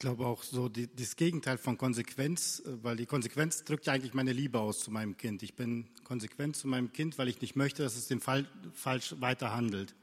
glaube 0.03 0.27
auch 0.27 0.43
so 0.43 0.69
die, 0.69 0.93
das 0.93 1.15
Gegenteil 1.15 1.59
von 1.59 1.79
Konsequenz, 1.79 2.61
äh, 2.67 2.83
weil 2.83 2.97
die 2.97 3.07
Konsequenz 3.07 3.63
drückt 3.63 3.87
ja 3.87 3.93
eigentlich 3.93 4.15
meine 4.15 4.33
Liebe 4.33 4.59
aus 4.59 4.81
zu 4.81 4.91
meinem 4.91 5.17
Kind. 5.17 5.45
Ich 5.45 5.55
bin 5.55 5.89
konsequent 6.03 6.57
zu 6.57 6.67
meinem 6.67 6.93
Kind, 6.93 7.19
weil 7.19 7.29
ich 7.29 7.41
nicht 7.41 7.55
möchte, 7.55 7.85
dass 7.85 7.97
es 7.97 8.09
den 8.09 8.21
Fall 8.21 8.47
falsch 8.75 9.15
weiter 9.21 9.55
handelt. 9.55 9.95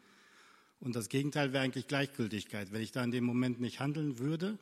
Und 0.79 0.95
das 0.95 1.09
Gegenteil 1.09 1.51
wäre 1.51 1.65
eigentlich 1.65 1.87
Gleichgültigkeit. 1.87 2.71
Wenn 2.71 2.81
ich 2.81 2.93
da 2.93 3.03
in 3.03 3.11
dem 3.11 3.25
Moment 3.25 3.59
nicht 3.59 3.81
handeln 3.81 4.19
würde, 4.19 4.57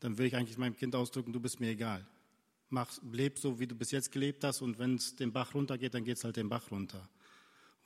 dann 0.00 0.18
würde 0.18 0.26
ich 0.26 0.36
eigentlich 0.36 0.58
meinem 0.58 0.76
Kind 0.76 0.94
ausdrücken, 0.94 1.32
du 1.32 1.40
bist 1.40 1.60
mir 1.60 1.70
egal. 1.70 2.06
Mach, 2.68 2.90
leb 3.12 3.38
so, 3.38 3.58
wie 3.58 3.66
du 3.66 3.74
bis 3.74 3.90
jetzt 3.90 4.12
gelebt 4.12 4.44
hast 4.44 4.62
und 4.62 4.78
wenn 4.78 4.96
es 4.96 5.16
den 5.16 5.32
Bach 5.32 5.54
runtergeht, 5.54 5.94
dann 5.94 6.04
geht 6.04 6.16
es 6.16 6.24
halt 6.24 6.36
den 6.36 6.48
Bach 6.48 6.70
runter. 6.70 7.08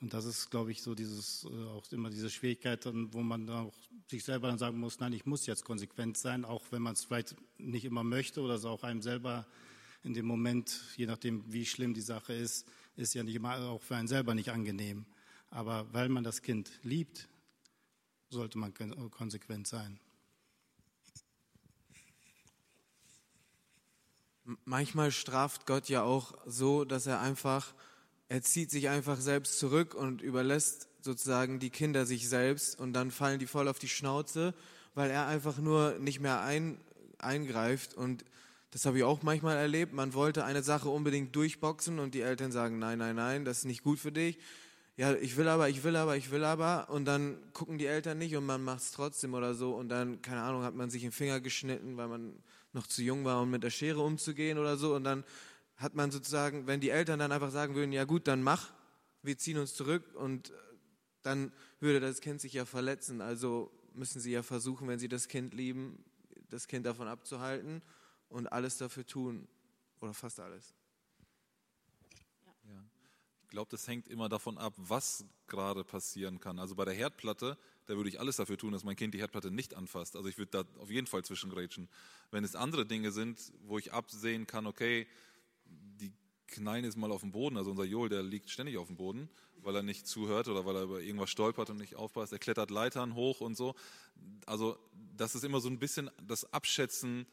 Und 0.01 0.13
das 0.13 0.25
ist, 0.25 0.49
glaube 0.51 0.71
ich, 0.71 0.81
so 0.81 0.93
dieses, 0.93 1.45
äh, 1.45 1.65
auch 1.67 1.83
immer 1.91 2.09
diese 2.09 2.29
Schwierigkeit, 2.29 2.85
wo 2.85 3.21
man 3.21 3.49
auch 3.49 3.73
sich 4.07 4.23
selber 4.23 4.49
dann 4.49 4.57
sagen 4.57 4.79
muss, 4.79 4.99
nein, 4.99 5.13
ich 5.13 5.25
muss 5.25 5.45
jetzt 5.45 5.63
konsequent 5.63 6.17
sein, 6.17 6.45
auch 6.45 6.63
wenn 6.71 6.81
man 6.81 6.93
es 6.93 7.05
vielleicht 7.05 7.35
nicht 7.57 7.85
immer 7.85 8.03
möchte 8.03 8.41
oder 8.41 8.55
es 8.55 8.65
auch 8.65 8.83
einem 8.83 9.01
selber 9.01 9.47
in 10.03 10.13
dem 10.13 10.25
Moment, 10.25 10.81
je 10.97 11.07
nachdem, 11.07 11.43
wie 11.51 11.65
schlimm 11.65 11.93
die 11.93 12.01
Sache 12.01 12.33
ist, 12.33 12.67
ist 12.95 13.15
ja 13.15 13.23
nicht 13.23 13.35
immer 13.35 13.57
auch 13.69 13.81
für 13.81 13.95
einen 13.95 14.07
selber 14.07 14.35
nicht 14.35 14.49
angenehm. 14.49 15.05
Aber 15.49 15.91
weil 15.93 16.09
man 16.09 16.23
das 16.23 16.41
Kind 16.41 16.71
liebt, 16.83 17.27
sollte 18.29 18.57
man 18.57 18.73
konsequent 19.09 19.67
sein. 19.67 19.99
Manchmal 24.65 25.11
straft 25.11 25.65
Gott 25.65 25.89
ja 25.89 26.03
auch 26.03 26.33
so, 26.45 26.85
dass 26.85 27.07
er 27.07 27.19
einfach 27.19 27.73
er 28.27 28.41
zieht 28.41 28.71
sich 28.71 28.89
einfach 28.89 29.19
selbst 29.19 29.59
zurück 29.59 29.93
und 29.93 30.21
überlässt 30.21 30.87
sozusagen 31.01 31.59
die 31.59 31.69
Kinder 31.69 32.05
sich 32.05 32.27
selbst 32.27 32.79
und 32.79 32.93
dann 32.93 33.11
fallen 33.11 33.39
die 33.39 33.45
voll 33.45 33.67
auf 33.67 33.77
die 33.77 33.87
Schnauze, 33.87 34.55
weil 34.95 35.11
er 35.11 35.27
einfach 35.27 35.59
nur 35.59 35.99
nicht 35.99 36.19
mehr 36.19 36.41
ein, 36.41 36.79
eingreift 37.19 37.93
und 37.93 38.25
das 38.71 38.85
habe 38.85 38.97
ich 38.97 39.03
auch 39.03 39.21
manchmal 39.21 39.55
erlebt. 39.55 39.93
Man 39.93 40.13
wollte 40.13 40.43
eine 40.43 40.63
Sache 40.63 40.89
unbedingt 40.89 41.35
durchboxen 41.35 41.99
und 41.99 42.13
die 42.13 42.21
Eltern 42.21 42.51
sagen, 42.51 42.79
nein, 42.79 42.97
nein, 42.97 43.15
nein, 43.15 43.45
das 43.45 43.59
ist 43.59 43.65
nicht 43.65 43.83
gut 43.83 43.99
für 43.99 44.11
dich. 44.11 44.37
Ja, 44.97 45.13
ich 45.13 45.37
will 45.37 45.47
aber, 45.47 45.69
ich 45.69 45.83
will 45.83 45.95
aber, 45.95 46.17
ich 46.17 46.31
will 46.31 46.43
aber. 46.43 46.89
Und 46.89 47.05
dann 47.05 47.37
gucken 47.53 47.77
die 47.77 47.85
Eltern 47.85 48.17
nicht 48.17 48.35
und 48.35 48.45
man 48.45 48.63
macht 48.63 48.81
es 48.81 48.91
trotzdem 48.91 49.33
oder 49.33 49.53
so. 49.53 49.75
Und 49.75 49.89
dann, 49.89 50.21
keine 50.21 50.41
Ahnung, 50.41 50.63
hat 50.63 50.75
man 50.75 50.89
sich 50.89 51.03
den 51.03 51.13
Finger 51.13 51.39
geschnitten, 51.39 51.95
weil 51.95 52.07
man 52.07 52.33
noch 52.75 52.85
zu 52.85 53.01
jung 53.01 53.25
war, 53.25 53.41
um 53.41 53.49
mit 53.49 53.63
der 53.63 53.71
Schere 53.71 54.01
umzugehen 54.01 54.59
oder 54.59 54.77
so. 54.77 54.93
Und 54.93 55.03
dann 55.03 55.23
hat 55.77 55.95
man 55.95 56.11
sozusagen, 56.11 56.67
wenn 56.67 56.79
die 56.79 56.91
Eltern 56.91 57.17
dann 57.19 57.31
einfach 57.31 57.51
sagen 57.51 57.73
würden, 57.73 57.91
ja 57.91 58.03
gut, 58.03 58.27
dann 58.27 58.43
mach, 58.43 58.71
wir 59.23 59.37
ziehen 59.37 59.57
uns 59.57 59.73
zurück 59.73 60.13
und 60.15 60.53
dann 61.23 61.51
würde 61.79 61.99
das 61.99 62.21
Kind 62.21 62.39
sich 62.39 62.53
ja 62.53 62.65
verletzen. 62.65 63.21
Also 63.21 63.71
müssen 63.93 64.19
sie 64.19 64.31
ja 64.31 64.43
versuchen, 64.43 64.87
wenn 64.87 64.99
sie 64.99 65.09
das 65.09 65.27
Kind 65.27 65.53
lieben, 65.53 66.03
das 66.49 66.67
Kind 66.67 66.85
davon 66.85 67.07
abzuhalten 67.07 67.81
und 68.29 68.47
alles 68.47 68.77
dafür 68.77 69.05
tun 69.05 69.47
oder 70.01 70.13
fast 70.13 70.39
alles. 70.39 70.75
Ich 73.43 73.49
glaube, 73.49 73.71
das 73.71 73.87
hängt 73.87 74.09
immer 74.09 74.27
davon 74.27 74.57
ab, 74.57 74.73
was 74.75 75.23
gerade 75.47 75.83
passieren 75.83 76.39
kann. 76.39 76.59
Also 76.59 76.75
bei 76.75 76.83
der 76.83 76.93
Herdplatte, 76.93 77.57
da 77.85 77.95
würde 77.95 78.09
ich 78.09 78.19
alles 78.19 78.37
dafür 78.37 78.57
tun, 78.57 78.71
dass 78.71 78.83
mein 78.83 78.95
Kind 78.95 79.13
die 79.13 79.19
Herdplatte 79.19 79.51
nicht 79.51 79.75
anfasst. 79.75 80.15
Also 80.15 80.27
ich 80.27 80.37
würde 80.37 80.51
da 80.51 80.81
auf 80.81 80.89
jeden 80.89 81.07
Fall 81.07 81.23
zwischengrätschen. 81.23 81.87
Wenn 82.31 82.43
es 82.43 82.55
andere 82.55 82.85
Dinge 82.85 83.11
sind, 83.11 83.39
wo 83.67 83.77
ich 83.77 83.93
absehen 83.93 84.47
kann, 84.47 84.65
okay, 84.65 85.07
die 85.65 86.11
knallen 86.47 86.85
jetzt 86.85 86.97
mal 86.97 87.11
auf 87.11 87.21
den 87.21 87.31
Boden. 87.31 87.57
Also 87.57 87.71
unser 87.71 87.83
Joel, 87.83 88.09
der 88.09 88.23
liegt 88.23 88.49
ständig 88.49 88.77
auf 88.77 88.87
dem 88.87 88.97
Boden, 88.97 89.29
weil 89.57 89.75
er 89.75 89.83
nicht 89.83 90.07
zuhört 90.07 90.47
oder 90.47 90.65
weil 90.65 90.75
er 90.75 90.83
über 90.83 91.01
irgendwas 91.01 91.29
stolpert 91.29 91.69
und 91.69 91.77
nicht 91.77 91.95
aufpasst. 91.95 92.33
Er 92.33 92.39
klettert 92.39 92.71
Leitern 92.71 93.15
hoch 93.15 93.41
und 93.41 93.55
so. 93.55 93.75
Also 94.45 94.77
das 95.15 95.35
ist 95.35 95.43
immer 95.43 95.59
so 95.59 95.69
ein 95.69 95.79
bisschen 95.79 96.09
das 96.21 96.51
Abschätzen, 96.53 97.25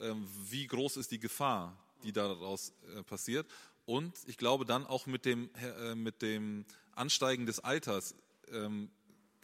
ähm, 0.00 0.26
wie 0.48 0.66
groß 0.66 0.96
ist 0.96 1.10
die 1.10 1.18
Gefahr, 1.18 1.76
die 2.02 2.12
daraus 2.12 2.72
äh, 2.94 3.02
passiert. 3.02 3.46
Und 3.86 4.14
ich 4.26 4.36
glaube 4.36 4.64
dann 4.64 4.84
auch 4.84 5.06
mit 5.06 5.24
dem, 5.24 5.50
äh, 5.54 5.94
mit 5.94 6.22
dem 6.22 6.64
Ansteigen 6.92 7.46
des 7.46 7.60
Alters 7.60 8.14
ähm, 8.52 8.90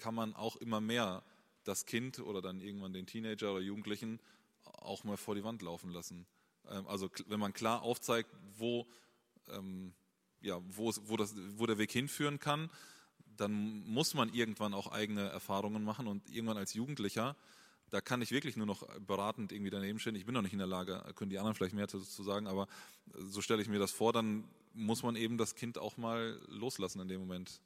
kann 0.02 0.14
man 0.14 0.34
auch 0.34 0.56
immer 0.56 0.80
mehr 0.80 1.22
das 1.64 1.86
Kind 1.86 2.18
oder 2.18 2.42
dann 2.42 2.60
irgendwann 2.60 2.92
den 2.92 3.06
Teenager 3.06 3.52
oder 3.52 3.60
Jugendlichen 3.60 4.18
auch 4.64 5.04
mal 5.04 5.16
vor 5.16 5.34
die 5.34 5.44
Wand 5.44 5.62
laufen 5.62 5.90
lassen. 5.90 6.26
Ähm, 6.68 6.86
also 6.88 7.08
wenn 7.28 7.40
man 7.40 7.52
klar 7.52 7.82
aufzeigt, 7.82 8.30
wo, 8.58 8.86
ja, 10.40 10.60
wo, 10.68 10.92
wo, 11.02 11.16
das, 11.16 11.34
wo 11.58 11.66
der 11.66 11.76
Weg 11.76 11.90
hinführen 11.90 12.38
kann, 12.38 12.70
dann 13.36 13.52
muss 13.86 14.14
man 14.14 14.32
irgendwann 14.32 14.72
auch 14.72 14.92
eigene 14.92 15.28
Erfahrungen 15.28 15.82
machen 15.82 16.06
und 16.06 16.30
irgendwann 16.30 16.58
als 16.58 16.74
Jugendlicher 16.74 17.36
da 17.92 18.00
kann 18.00 18.22
ich 18.22 18.30
wirklich 18.30 18.56
nur 18.56 18.66
noch 18.66 18.88
beratend 19.00 19.52
irgendwie 19.52 19.70
daneben 19.70 19.98
stehen. 19.98 20.14
Ich 20.14 20.24
bin 20.24 20.32
noch 20.32 20.40
nicht 20.40 20.54
in 20.54 20.58
der 20.58 20.66
Lage, 20.66 21.04
können 21.14 21.28
die 21.28 21.38
anderen 21.38 21.54
vielleicht 21.54 21.74
mehr 21.74 21.88
zu 21.88 21.98
sagen, 21.98 22.46
aber 22.46 22.66
so 23.12 23.42
stelle 23.42 23.60
ich 23.60 23.68
mir 23.68 23.78
das 23.78 23.90
vor, 23.90 24.14
dann 24.14 24.44
muss 24.72 25.02
man 25.02 25.14
eben 25.14 25.36
das 25.36 25.54
Kind 25.54 25.76
auch 25.76 25.98
mal 25.98 26.40
loslassen 26.48 27.00
in 27.02 27.08
dem 27.08 27.20
Moment. 27.20 27.60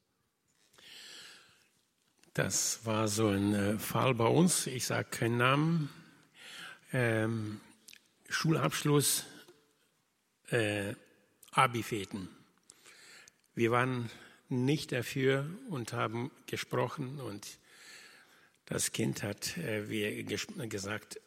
Das 2.37 2.85
war 2.85 3.09
so 3.09 3.29
ein 3.29 3.55
äh, 3.55 3.79
Fall 3.79 4.15
bei 4.15 4.27
uns, 4.27 4.67
ich 4.67 4.85
sage 4.85 5.09
keinen 5.09 5.39
Namen. 5.39 5.89
Ähm, 6.93 7.63
Schulabschluss, 8.29 9.25
äh, 10.51 10.93
Abifeten. 11.53 12.29
Wir 13.55 13.71
waren 13.71 14.11
nicht 14.51 14.93
dafür 14.93 15.49
und 15.71 15.95
haben 15.95 16.31
gesprochen 16.45 17.21
und 17.21 17.59
das 18.67 18.93
Kind 18.93 19.23
hat 19.23 19.57
äh, 19.57 19.89
wie 19.89 20.23
gesagt, 20.69 21.19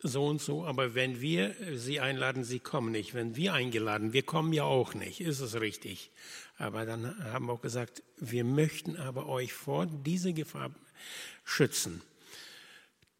so 0.00 0.26
und 0.26 0.40
so, 0.40 0.64
aber 0.64 0.96
wenn 0.96 1.20
wir 1.20 1.54
sie 1.74 2.00
einladen, 2.00 2.42
sie 2.42 2.58
kommen 2.58 2.90
nicht. 2.90 3.14
Wenn 3.14 3.36
wir 3.36 3.54
eingeladen, 3.54 4.12
wir 4.12 4.24
kommen 4.24 4.52
ja 4.52 4.64
auch 4.64 4.94
nicht, 4.94 5.20
ist 5.20 5.38
es 5.38 5.60
richtig. 5.60 6.10
Aber 6.60 6.86
dann 6.86 7.18
haben 7.32 7.46
wir 7.46 7.52
auch 7.52 7.62
gesagt, 7.62 8.02
wir 8.18 8.44
möchten 8.44 8.96
aber 8.96 9.26
euch 9.26 9.52
vor 9.52 9.86
dieser 9.86 10.32
Gefahr 10.32 10.70
schützen. 11.44 12.02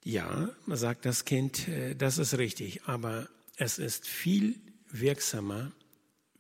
Ja, 0.05 0.51
sagt 0.67 1.05
das 1.05 1.25
Kind, 1.25 1.69
äh, 1.69 1.95
das 1.95 2.19
ist 2.19 2.39
richtig, 2.39 2.85
aber 2.85 3.29
es 3.57 3.79
ist 3.79 4.07
viel 4.07 4.57
wirksamer, 4.91 5.73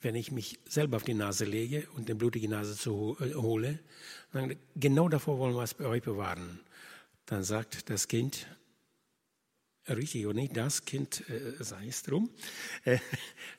wenn 0.00 0.14
ich 0.14 0.32
mich 0.32 0.58
selber 0.66 0.96
auf 0.96 1.04
die 1.04 1.14
Nase 1.14 1.44
lege 1.44 1.86
und 1.96 2.08
eine 2.08 2.14
blutige 2.14 2.48
Nase 2.48 2.76
zu 2.76 3.16
äh, 3.20 3.34
hole. 3.34 3.78
Genau 4.76 5.08
davor 5.08 5.38
wollen 5.38 5.54
wir 5.54 5.62
es 5.62 5.74
bei 5.74 5.84
euch 5.84 6.02
bewahren 6.02 6.60
dann 7.30 7.44
sagt 7.44 7.88
das 7.90 8.08
Kind, 8.08 8.46
richtig 9.96 10.26
oder 10.26 10.34
nicht, 10.34 10.56
das 10.56 10.84
Kind, 10.84 11.28
äh, 11.28 11.62
sei 11.62 11.86
es 11.88 12.02
drum, 12.02 12.30
äh, 12.84 12.98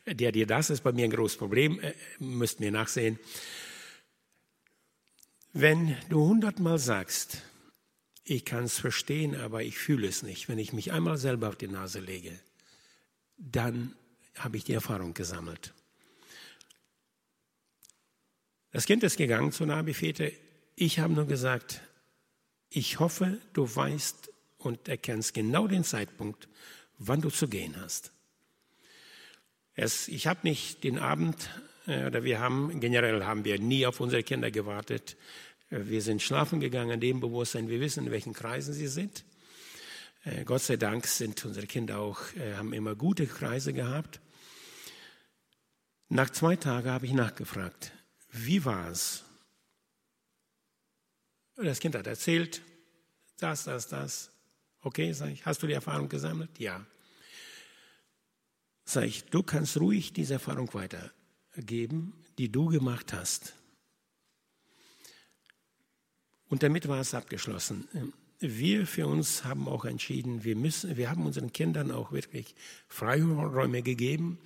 der 0.06 0.32
dir 0.32 0.48
das 0.48 0.70
ist 0.70 0.82
bei 0.82 0.92
mir 0.92 1.06
ein 1.06 1.12
großes 1.12 1.38
Problem, 1.38 1.80
äh, 1.80 1.94
müsst 2.20 2.60
mir 2.60 2.72
nachsehen. 2.72 3.20
Wenn 5.54 5.98
du 6.10 6.26
hundertmal 6.28 6.80
sagst, 6.80 7.42
ich 8.24 8.46
kann 8.46 8.64
es 8.64 8.80
verstehen, 8.80 9.36
aber 9.36 9.64
ich 9.64 9.78
fühle 9.78 10.08
es 10.08 10.24
nicht, 10.24 10.48
wenn 10.48 10.60
ich 10.60 10.74
mich 10.74 10.92
einmal 10.92 11.18
selber 11.18 11.50
auf 11.50 11.56
die 11.56 11.68
Nase 11.68 12.00
lege, 12.00 12.40
dann 13.38 13.96
habe 14.36 14.58
ich 14.58 14.64
die 14.64 14.74
Erfahrung 14.74 15.14
gesammelt. 15.14 15.74
Das 18.72 18.86
Kind 18.86 19.04
ist 19.04 19.18
gegangen 19.18 19.52
zu 19.52 19.66
Nabi 19.66 19.94
Fete. 19.94 20.32
Ich 20.76 21.00
habe 21.00 21.14
nur 21.14 21.28
gesagt, 21.28 21.82
ich 22.70 23.00
hoffe, 23.00 23.38
du 23.52 23.64
weißt 23.64 24.31
und 24.66 24.88
erkennst 24.88 25.34
genau 25.34 25.68
den 25.68 25.84
Zeitpunkt, 25.84 26.48
wann 26.98 27.22
du 27.22 27.30
zu 27.30 27.48
gehen 27.48 27.76
hast. 27.82 28.12
Es, 29.74 30.08
ich 30.08 30.28
habe 30.28 30.42
nicht 30.44 30.84
den 30.84 31.00
Abend, 31.00 31.50
äh, 31.88 32.06
oder 32.06 32.24
wir 32.24 32.40
haben, 32.40 32.80
generell 32.80 33.24
haben 33.26 33.46
wir 33.46 33.60
nie 33.60 33.86
auf 33.86 34.00
unsere 34.00 34.24
Kinder 34.24 34.52
gewartet. 34.52 35.18
Äh, 35.70 35.86
wir 35.86 36.02
sind 36.02 36.22
schlafen 36.22 36.60
gegangen 36.60 36.92
in 36.92 37.00
dem 37.00 37.20
Bewusstsein, 37.20 37.70
wir 37.70 37.80
wissen, 37.80 38.06
in 38.06 38.12
welchen 38.12 38.34
Kreisen 38.34 38.74
sie 38.74 38.88
sind. 38.88 39.24
Äh, 40.24 40.44
Gott 40.44 40.62
sei 40.62 40.78
Dank 40.78 41.08
sind 41.08 41.44
unsere 41.46 41.68
Kinder 41.68 42.00
auch, 42.00 42.20
haben 42.58 42.74
immer 42.74 42.96
gute 42.96 43.26
Kreise 43.26 43.74
gehabt. 43.74 44.20
Nach 46.10 46.30
zwei 46.30 46.58
Tagen 46.58 46.90
habe 46.90 47.06
ich 47.06 47.14
nachgefragt, 47.14 47.94
wie 48.30 48.66
war 48.66 48.90
es? 48.90 49.24
Das 51.56 51.80
Kind 51.80 51.96
hat 51.96 52.08
erzählt, 52.08 52.62
das, 53.40 53.64
das, 53.64 53.88
das. 53.88 54.31
Okay, 54.82 55.14
sag 55.14 55.30
ich, 55.30 55.46
hast 55.46 55.62
du 55.62 55.68
die 55.68 55.74
Erfahrung 55.74 56.10
gesammelt? 56.10 56.50
Ja. 56.58 56.86
Sag 58.84 59.06
ich, 59.06 59.26
du 59.26 59.44
kannst 59.44 59.78
ruhig 59.78 60.12
diese 60.14 60.34
Erfahrung 60.34 60.74
weitergeben, 60.74 62.14
die 62.38 62.52
du 62.52 62.68
gemacht 62.68 63.14
hast. 63.14 63.54
Und 66.50 66.64
damit 66.64 66.88
war 66.88 67.00
es 67.00 67.14
abgeschlossen. 67.14 67.88
Wir 68.40 68.88
für 68.88 69.06
uns 69.06 69.46
haben 69.46 69.68
auch 69.68 69.86
entschieden, 69.86 70.44
wir 70.44 70.56
müssen, 70.56 70.98
wir 70.98 71.12
haben 71.12 71.26
unseren 71.28 71.54
Kindern 71.54 71.92
auch 71.92 72.12
wirklich 72.12 72.56
Freiräume 72.88 73.84
gegeben, 73.84 74.40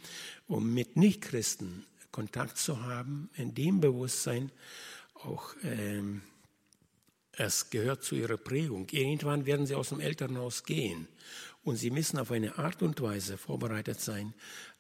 um 0.48 0.74
mit 0.74 0.98
Nichtchristen 0.98 1.86
Kontakt 2.12 2.58
zu 2.58 2.84
haben, 2.84 3.30
in 3.36 3.56
dem 3.56 3.80
Bewusstsein 3.80 4.52
auch 5.16 5.56
ähm, 5.64 6.22
es 7.38 7.70
gehört 7.70 8.04
zu 8.04 8.16
ihrer 8.16 8.38
Prägung. 8.38 8.88
Irgendwann 8.92 9.46
werden 9.46 9.66
sie 9.66 9.76
aus 9.76 9.90
dem 9.90 10.00
Elternhaus 10.00 10.64
gehen. 10.64 11.08
Und 11.64 11.78
sie 11.78 11.90
müssen 11.90 12.20
auf 12.20 12.32
eine 12.32 12.58
Art 12.58 12.84
und 12.84 13.02
Weise 13.02 13.38
vorbereitet 13.38 14.00
sein, 14.00 14.34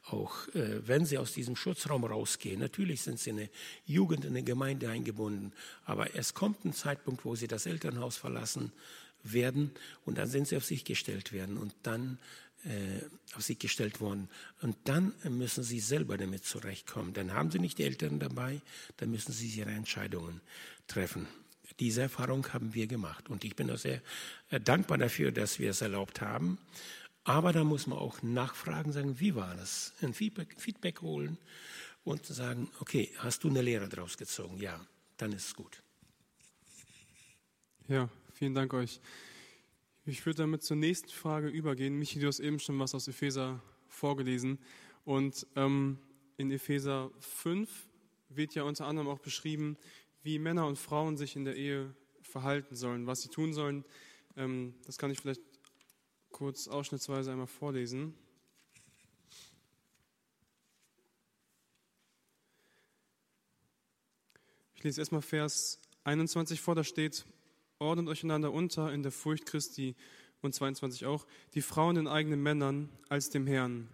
auch 0.05 0.47
äh, 0.49 0.87
wenn 0.87 1.05
sie 1.05 1.17
aus 1.17 1.33
diesem 1.33 1.55
Schutzraum 1.55 2.03
rausgehen. 2.03 2.59
Natürlich 2.59 3.01
sind 3.01 3.19
sie 3.19 3.31
in 3.31 3.39
eine 3.39 3.49
Jugend, 3.85 4.23
in 4.23 4.31
eine 4.31 4.43
Gemeinde 4.43 4.89
eingebunden. 4.89 5.51
Aber 5.83 6.15
es 6.15 6.35
kommt 6.35 6.63
ein 6.63 6.73
Zeitpunkt, 6.73 7.25
wo 7.25 7.35
sie 7.35 7.47
das 7.47 7.65
Elternhaus 7.65 8.17
verlassen 8.17 8.71
werden 9.23 9.71
und 10.05 10.19
dann 10.19 10.27
sind 10.27 10.47
sie 10.47 10.57
auf 10.57 10.65
sich 10.65 10.85
gestellt 10.85 11.33
werden 11.33 11.57
und 11.57 11.73
dann 11.81 12.19
äh, 12.65 13.01
auf 13.35 13.43
sich 13.43 13.57
gestellt 13.57 13.99
worden. 13.99 14.29
Und 14.61 14.77
dann 14.83 15.13
müssen 15.27 15.63
sie 15.63 15.79
selber 15.79 16.17
damit 16.17 16.45
zurechtkommen. 16.45 17.13
Dann 17.13 17.33
haben 17.33 17.49
sie 17.49 17.59
nicht 17.59 17.79
die 17.79 17.83
Eltern 17.83 18.19
dabei, 18.19 18.61
dann 18.97 19.09
müssen 19.09 19.31
sie 19.31 19.47
ihre 19.47 19.71
Entscheidungen 19.71 20.41
treffen. 20.87 21.27
Diese 21.79 22.03
Erfahrung 22.03 22.47
haben 22.53 22.73
wir 22.73 22.87
gemacht 22.87 23.29
und 23.29 23.43
ich 23.43 23.55
bin 23.55 23.69
auch 23.69 23.77
sehr 23.77 24.01
äh, 24.49 24.59
dankbar 24.59 24.97
dafür, 24.97 25.31
dass 25.31 25.59
wir 25.59 25.71
es 25.71 25.81
erlaubt 25.81 26.21
haben. 26.21 26.57
Aber 27.25 27.51
da 27.51 27.63
muss 27.63 27.87
man 27.87 27.97
auch 27.97 28.21
nachfragen, 28.21 28.91
sagen, 28.91 29.19
wie 29.19 29.35
war 29.35 29.55
das? 29.55 29.93
Ein 30.01 30.13
Feedback, 30.13 30.55
Feedback 30.57 31.01
holen 31.01 31.37
und 32.03 32.25
sagen, 32.25 32.69
okay, 32.79 33.11
hast 33.17 33.43
du 33.43 33.49
eine 33.49 33.61
Lehre 33.61 33.89
daraus 33.89 34.17
gezogen? 34.17 34.59
Ja, 34.59 34.79
dann 35.17 35.33
ist 35.33 35.47
es 35.47 35.55
gut. 35.55 35.81
Ja, 37.87 38.09
vielen 38.33 38.53
Dank 38.53 38.73
euch. 38.73 39.01
Ich 40.05 40.23
würde 40.25 40.43
damit 40.43 40.63
zur 40.63 40.77
nächsten 40.77 41.09
Frage 41.09 41.47
übergehen. 41.47 41.97
Michi, 41.97 42.19
du 42.19 42.27
hast 42.27 42.39
eben 42.39 42.59
schon 42.59 42.79
was 42.79 42.93
aus 42.93 43.07
Epheser 43.07 43.59
vorgelesen. 43.87 44.59
Und 45.03 45.47
ähm, 45.55 45.97
in 46.37 46.51
Epheser 46.51 47.09
5 47.19 47.69
wird 48.29 48.53
ja 48.53 48.63
unter 48.63 48.85
anderem 48.85 49.07
auch 49.07 49.19
beschrieben, 49.19 49.77
wie 50.25 50.39
Männer 50.39 50.65
und 50.65 50.79
Frauen 50.79 51.17
sich 51.17 51.35
in 51.35 51.45
der 51.45 51.55
Ehe 51.55 51.93
verhalten 52.23 52.75
sollen, 52.75 53.05
was 53.05 53.21
sie 53.21 53.29
tun 53.29 53.53
sollen. 53.53 53.85
Ähm, 54.35 54.73
das 54.87 54.97
kann 54.97 55.11
ich 55.11 55.19
vielleicht 55.19 55.43
kurz 56.31 56.67
ausschnittsweise 56.67 57.31
einmal 57.31 57.45
vorlesen. 57.45 58.15
Ich 64.73 64.83
lese 64.83 64.99
erstmal 64.99 65.21
Vers 65.21 65.79
21 66.05 66.59
vor, 66.59 66.73
da 66.73 66.83
steht, 66.83 67.23
ordnet 67.77 68.07
euch 68.07 68.23
einander 68.23 68.51
unter 68.51 68.91
in 68.91 69.03
der 69.03 69.11
Furcht 69.11 69.45
Christi 69.45 69.95
und 70.41 70.55
22 70.55 71.05
auch, 71.05 71.27
die 71.53 71.61
Frauen 71.61 71.95
den 71.95 72.07
eigenen 72.07 72.41
Männern 72.41 72.89
als 73.09 73.29
dem 73.29 73.45
Herrn. 73.45 73.89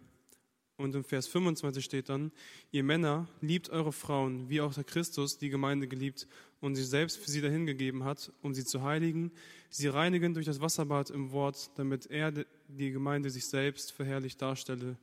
Und 0.81 0.95
im 0.95 1.03
Vers 1.03 1.27
25 1.27 1.85
steht 1.85 2.09
dann, 2.09 2.31
ihr 2.71 2.83
Männer 2.83 3.27
liebt 3.39 3.69
eure 3.69 3.93
Frauen, 3.93 4.49
wie 4.49 4.61
auch 4.61 4.73
der 4.73 4.83
Christus 4.83 5.37
die 5.37 5.49
Gemeinde 5.49 5.87
geliebt 5.87 6.27
und 6.59 6.75
sie 6.75 6.83
selbst 6.83 7.17
für 7.17 7.29
sie 7.29 7.41
dahingegeben 7.41 8.03
hat, 8.03 8.31
um 8.41 8.55
sie 8.55 8.65
zu 8.65 8.81
heiligen, 8.81 9.31
sie 9.69 9.87
reinigen 9.87 10.33
durch 10.33 10.47
das 10.47 10.59
Wasserbad 10.59 11.11
im 11.11 11.31
Wort, 11.31 11.69
damit 11.75 12.07
er 12.07 12.31
die 12.67 12.91
Gemeinde 12.91 13.29
sich 13.29 13.45
selbst 13.45 13.91
verherrlicht 13.91 14.41
darstelle, 14.41 14.97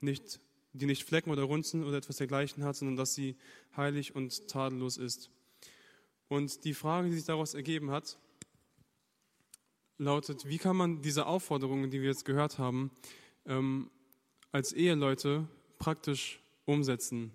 nicht, 0.00 0.40
die 0.72 0.86
nicht 0.86 1.02
Flecken 1.02 1.30
oder 1.30 1.42
Runzen 1.42 1.82
oder 1.82 1.96
etwas 1.96 2.18
dergleichen 2.18 2.62
hat, 2.62 2.76
sondern 2.76 2.96
dass 2.96 3.14
sie 3.14 3.36
heilig 3.76 4.14
und 4.14 4.46
tadellos 4.46 4.96
ist. 4.96 5.30
Und 6.28 6.64
die 6.64 6.74
Frage, 6.74 7.08
die 7.08 7.16
sich 7.16 7.24
daraus 7.24 7.54
ergeben 7.54 7.90
hat, 7.90 8.16
lautet, 9.98 10.48
wie 10.48 10.58
kann 10.58 10.76
man 10.76 11.02
diese 11.02 11.26
Aufforderungen, 11.26 11.90
die 11.90 12.00
wir 12.00 12.10
jetzt 12.10 12.24
gehört 12.24 12.58
haben, 12.58 12.92
ähm, 13.46 13.90
als 14.56 14.72
Eheleute 14.72 15.46
praktisch 15.78 16.40
umsetzen? 16.64 17.30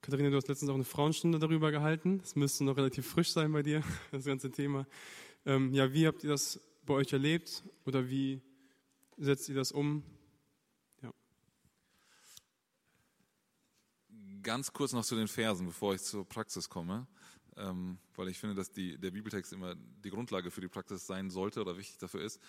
Katharina, 0.00 0.30
du 0.30 0.36
hast 0.36 0.46
letztens 0.46 0.70
auch 0.70 0.76
eine 0.76 0.84
Frauenstunde 0.84 1.40
darüber 1.40 1.72
gehalten. 1.72 2.18
Das 2.18 2.36
müsste 2.36 2.62
noch 2.62 2.76
relativ 2.76 3.08
frisch 3.08 3.32
sein 3.32 3.50
bei 3.50 3.64
dir, 3.64 3.82
das 4.12 4.24
ganze 4.24 4.52
Thema. 4.52 4.86
Ähm, 5.44 5.74
ja, 5.74 5.92
wie 5.92 6.06
habt 6.06 6.22
ihr 6.22 6.30
das 6.30 6.60
bei 6.86 6.94
euch 6.94 7.12
erlebt 7.12 7.64
oder 7.86 8.08
wie 8.08 8.40
setzt 9.16 9.48
ihr 9.48 9.56
das 9.56 9.72
um? 9.72 10.04
Ja. 11.02 11.12
Ganz 14.40 14.72
kurz 14.72 14.92
noch 14.92 15.04
zu 15.04 15.16
den 15.16 15.26
Versen, 15.26 15.66
bevor 15.66 15.94
ich 15.94 16.02
zur 16.02 16.24
Praxis 16.24 16.68
komme 16.68 17.08
ähm, 17.56 17.98
weil 18.14 18.28
ich 18.28 18.38
finde, 18.38 18.54
dass 18.54 18.70
die, 18.72 18.98
der 18.98 19.10
Bibeltext 19.10 19.52
immer 19.52 19.74
die 19.74 20.10
Grundlage 20.10 20.50
für 20.50 20.60
die 20.60 20.68
Praxis 20.68 21.06
sein 21.06 21.30
sollte 21.30 21.60
oder 21.60 21.76
wichtig 21.76 21.98
dafür 21.98 22.22
ist. 22.22 22.40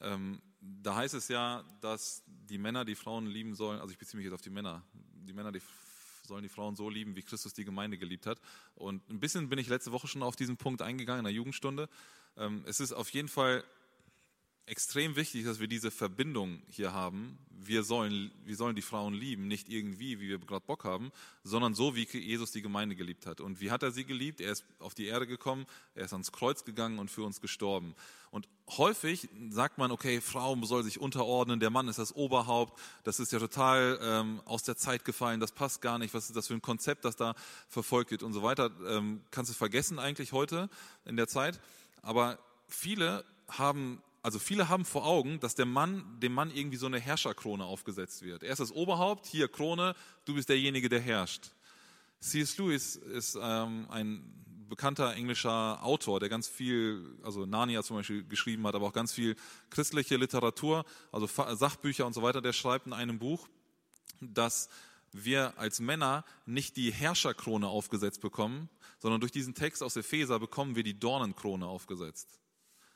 Ähm, 0.00 0.40
da 0.60 0.96
heißt 0.96 1.14
es 1.14 1.28
ja, 1.28 1.64
dass 1.80 2.22
die 2.26 2.58
Männer 2.58 2.84
die 2.84 2.94
Frauen 2.94 3.26
lieben 3.26 3.54
sollen, 3.54 3.80
also 3.80 3.92
ich 3.92 3.98
beziehe 3.98 4.18
mich 4.18 4.24
jetzt 4.24 4.34
auf 4.34 4.42
die 4.42 4.50
Männer, 4.50 4.82
die 4.92 5.32
Männer 5.32 5.52
die 5.52 5.60
sollen 6.26 6.42
die 6.42 6.48
Frauen 6.48 6.74
so 6.74 6.88
lieben, 6.88 7.16
wie 7.16 7.22
Christus 7.22 7.52
die 7.52 7.64
Gemeinde 7.64 7.98
geliebt 7.98 8.26
hat. 8.26 8.40
Und 8.74 9.08
ein 9.10 9.20
bisschen 9.20 9.48
bin 9.48 9.58
ich 9.58 9.68
letzte 9.68 9.92
Woche 9.92 10.08
schon 10.08 10.22
auf 10.22 10.36
diesen 10.36 10.56
Punkt 10.56 10.82
eingegangen 10.82 11.20
in 11.20 11.24
der 11.24 11.34
Jugendstunde. 11.34 11.88
Ähm, 12.36 12.64
es 12.66 12.80
ist 12.80 12.92
auf 12.92 13.10
jeden 13.10 13.28
Fall 13.28 13.62
extrem 14.66 15.16
wichtig, 15.16 15.44
dass 15.44 15.60
wir 15.60 15.68
diese 15.68 15.90
Verbindung 15.90 16.62
hier 16.68 16.92
haben. 16.92 17.38
Wir 17.50 17.82
sollen, 17.82 18.30
wir 18.44 18.56
sollen 18.56 18.76
die 18.76 18.82
Frauen 18.82 19.14
lieben, 19.14 19.48
nicht 19.48 19.68
irgendwie, 19.68 20.20
wie 20.20 20.28
wir 20.28 20.38
gerade 20.38 20.64
Bock 20.66 20.84
haben, 20.84 21.12
sondern 21.42 21.74
so, 21.74 21.94
wie 21.94 22.06
Jesus 22.06 22.52
die 22.52 22.62
Gemeinde 22.62 22.94
geliebt 22.94 23.26
hat. 23.26 23.40
Und 23.40 23.60
wie 23.60 23.70
hat 23.70 23.82
er 23.82 23.90
sie 23.90 24.04
geliebt? 24.04 24.40
Er 24.40 24.52
ist 24.52 24.64
auf 24.78 24.94
die 24.94 25.06
Erde 25.06 25.26
gekommen, 25.26 25.66
er 25.94 26.04
ist 26.04 26.12
ans 26.12 26.32
Kreuz 26.32 26.64
gegangen 26.64 26.98
und 26.98 27.10
für 27.10 27.22
uns 27.22 27.40
gestorben. 27.40 27.94
Und 28.30 28.48
häufig 28.76 29.28
sagt 29.50 29.78
man, 29.78 29.90
okay, 29.90 30.20
Frau 30.20 30.56
soll 30.64 30.82
sich 30.82 31.00
unterordnen, 31.00 31.60
der 31.60 31.70
Mann 31.70 31.88
ist 31.88 31.98
das 31.98 32.14
Oberhaupt, 32.14 32.80
das 33.04 33.20
ist 33.20 33.32
ja 33.32 33.38
total 33.38 33.98
ähm, 34.02 34.40
aus 34.44 34.62
der 34.62 34.76
Zeit 34.76 35.04
gefallen, 35.04 35.40
das 35.40 35.52
passt 35.52 35.80
gar 35.82 35.98
nicht, 35.98 36.14
was 36.14 36.26
ist 36.26 36.36
das 36.36 36.48
für 36.48 36.54
ein 36.54 36.62
Konzept, 36.62 37.04
das 37.04 37.16
da 37.16 37.34
verfolgt 37.68 38.10
wird 38.10 38.22
und 38.22 38.32
so 38.32 38.42
weiter. 38.42 38.70
Ähm, 38.88 39.20
kannst 39.30 39.50
du 39.50 39.54
vergessen 39.54 39.98
eigentlich 39.98 40.32
heute 40.32 40.68
in 41.04 41.16
der 41.16 41.28
Zeit. 41.28 41.60
Aber 42.02 42.38
viele 42.68 43.24
haben 43.48 44.02
also 44.24 44.38
viele 44.38 44.70
haben 44.70 44.86
vor 44.86 45.04
Augen, 45.04 45.38
dass 45.40 45.54
der 45.54 45.66
Mann, 45.66 46.18
dem 46.18 46.32
Mann 46.32 46.50
irgendwie 46.50 46.78
so 46.78 46.86
eine 46.86 46.98
Herrscherkrone 46.98 47.62
aufgesetzt 47.62 48.22
wird. 48.22 48.42
Er 48.42 48.52
ist 48.52 48.58
das 48.58 48.72
Oberhaupt, 48.72 49.26
hier 49.26 49.48
Krone, 49.48 49.94
du 50.24 50.32
bist 50.32 50.48
derjenige, 50.48 50.88
der 50.88 51.00
herrscht. 51.00 51.50
C.S. 52.20 52.56
Lewis 52.56 52.96
ist 52.96 53.38
ähm, 53.38 53.86
ein 53.90 54.66
bekannter 54.70 55.12
englischer 55.14 55.84
Autor, 55.84 56.20
der 56.20 56.30
ganz 56.30 56.48
viel, 56.48 57.18
also 57.22 57.44
Narnia 57.44 57.82
zum 57.82 57.98
Beispiel 57.98 58.24
geschrieben 58.24 58.66
hat, 58.66 58.74
aber 58.74 58.86
auch 58.86 58.94
ganz 58.94 59.12
viel 59.12 59.36
christliche 59.68 60.16
Literatur, 60.16 60.86
also 61.12 61.26
Sachbücher 61.26 62.06
und 62.06 62.14
so 62.14 62.22
weiter. 62.22 62.40
Der 62.40 62.54
schreibt 62.54 62.86
in 62.86 62.94
einem 62.94 63.18
Buch, 63.18 63.46
dass 64.22 64.70
wir 65.12 65.52
als 65.58 65.80
Männer 65.80 66.24
nicht 66.46 66.78
die 66.78 66.90
Herrscherkrone 66.94 67.68
aufgesetzt 67.68 68.22
bekommen, 68.22 68.70
sondern 69.00 69.20
durch 69.20 69.32
diesen 69.32 69.54
Text 69.54 69.82
aus 69.82 69.96
Epheser 69.96 70.40
bekommen 70.40 70.76
wir 70.76 70.82
die 70.82 70.98
Dornenkrone 70.98 71.66
aufgesetzt. 71.66 72.40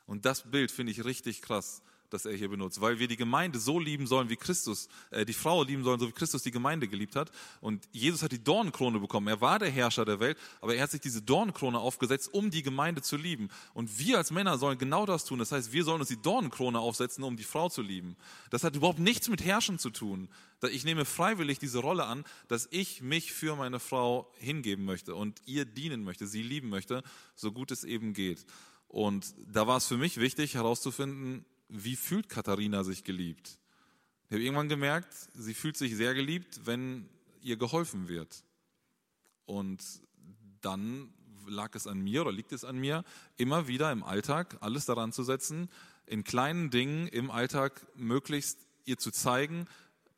Und 0.09 0.25
das 0.25 0.41
Bild 0.41 0.71
finde 0.71 0.91
ich 0.91 1.05
richtig 1.05 1.39
krass, 1.43 1.83
das 2.09 2.25
er 2.25 2.35
hier 2.35 2.49
benutzt, 2.49 2.81
weil 2.81 2.97
wir 2.97 3.07
die 3.07 3.15
Gemeinde 3.15 3.59
so 3.59 3.79
lieben 3.79 4.07
sollen, 4.07 4.27
wie 4.27 4.37
Christus, 4.37 4.89
äh, 5.11 5.23
die 5.23 5.33
Frau 5.33 5.61
lieben 5.61 5.83
sollen, 5.83 5.99
so 5.99 6.07
wie 6.07 6.11
Christus 6.11 6.41
die 6.41 6.49
Gemeinde 6.49 6.87
geliebt 6.87 7.15
hat. 7.15 7.31
Und 7.61 7.87
Jesus 7.91 8.23
hat 8.23 8.31
die 8.31 8.43
Dornenkrone 8.43 8.99
bekommen. 8.99 9.27
Er 9.27 9.39
war 9.39 9.59
der 9.59 9.69
Herrscher 9.69 10.05
der 10.05 10.19
Welt, 10.19 10.35
aber 10.61 10.73
er 10.73 10.81
hat 10.81 10.89
sich 10.89 11.01
diese 11.01 11.21
Dornenkrone 11.21 11.77
aufgesetzt, 11.77 12.33
um 12.33 12.49
die 12.49 12.63
Gemeinde 12.63 13.03
zu 13.03 13.17
lieben. 13.17 13.49
Und 13.75 13.99
wir 13.99 14.17
als 14.17 14.31
Männer 14.31 14.57
sollen 14.57 14.79
genau 14.79 15.05
das 15.05 15.25
tun. 15.25 15.37
Das 15.37 15.51
heißt, 15.51 15.73
wir 15.73 15.83
sollen 15.83 15.99
uns 15.99 16.09
die 16.09 16.19
Dornenkrone 16.19 16.79
aufsetzen, 16.79 17.23
um 17.23 17.37
die 17.37 17.43
Frau 17.43 17.69
zu 17.69 17.83
lieben. 17.83 18.17
Das 18.49 18.63
hat 18.63 18.75
überhaupt 18.75 18.97
nichts 18.97 19.29
mit 19.29 19.45
Herrschen 19.45 19.77
zu 19.77 19.91
tun. 19.91 20.27
Ich 20.71 20.85
nehme 20.85 21.05
freiwillig 21.05 21.59
diese 21.59 21.77
Rolle 21.77 22.05
an, 22.05 22.25
dass 22.47 22.67
ich 22.71 23.03
mich 23.03 23.31
für 23.31 23.55
meine 23.55 23.79
Frau 23.79 24.27
hingeben 24.39 24.85
möchte 24.85 25.13
und 25.13 25.39
ihr 25.45 25.65
dienen 25.65 26.03
möchte, 26.03 26.25
sie 26.25 26.41
lieben 26.41 26.69
möchte, 26.69 27.03
so 27.35 27.51
gut 27.51 27.69
es 27.69 27.83
eben 27.83 28.13
geht. 28.13 28.43
Und 28.89 29.35
da 29.47 29.67
war 29.67 29.77
es 29.77 29.85
für 29.85 29.97
mich 29.97 30.19
wichtig 30.19 30.55
herauszufinden, 30.55 31.45
wie 31.69 31.95
fühlt 31.95 32.27
Katharina 32.27 32.83
sich 32.83 33.03
geliebt. 33.03 33.59
Ich 34.25 34.31
habe 34.31 34.43
irgendwann 34.43 34.67
gemerkt, 34.67 35.13
sie 35.35 35.53
fühlt 35.53 35.77
sich 35.77 35.95
sehr 35.95 36.13
geliebt, 36.15 36.61
wenn 36.65 37.07
ihr 37.41 37.55
geholfen 37.55 38.07
wird. 38.09 38.43
Und 39.45 39.81
dann 40.61 41.13
lag 41.47 41.73
es 41.75 41.87
an 41.87 41.99
mir 41.99 42.21
oder 42.21 42.31
liegt 42.31 42.51
es 42.51 42.63
an 42.65 42.77
mir, 42.77 43.03
immer 43.37 43.67
wieder 43.67 43.91
im 43.91 44.03
Alltag 44.03 44.57
alles 44.59 44.85
daran 44.85 45.11
zu 45.11 45.23
setzen, 45.23 45.69
in 46.05 46.23
kleinen 46.23 46.71
Dingen 46.71 47.07
im 47.07 47.31
Alltag 47.31 47.85
möglichst 47.95 48.59
ihr 48.85 48.97
zu 48.97 49.11
zeigen, 49.11 49.67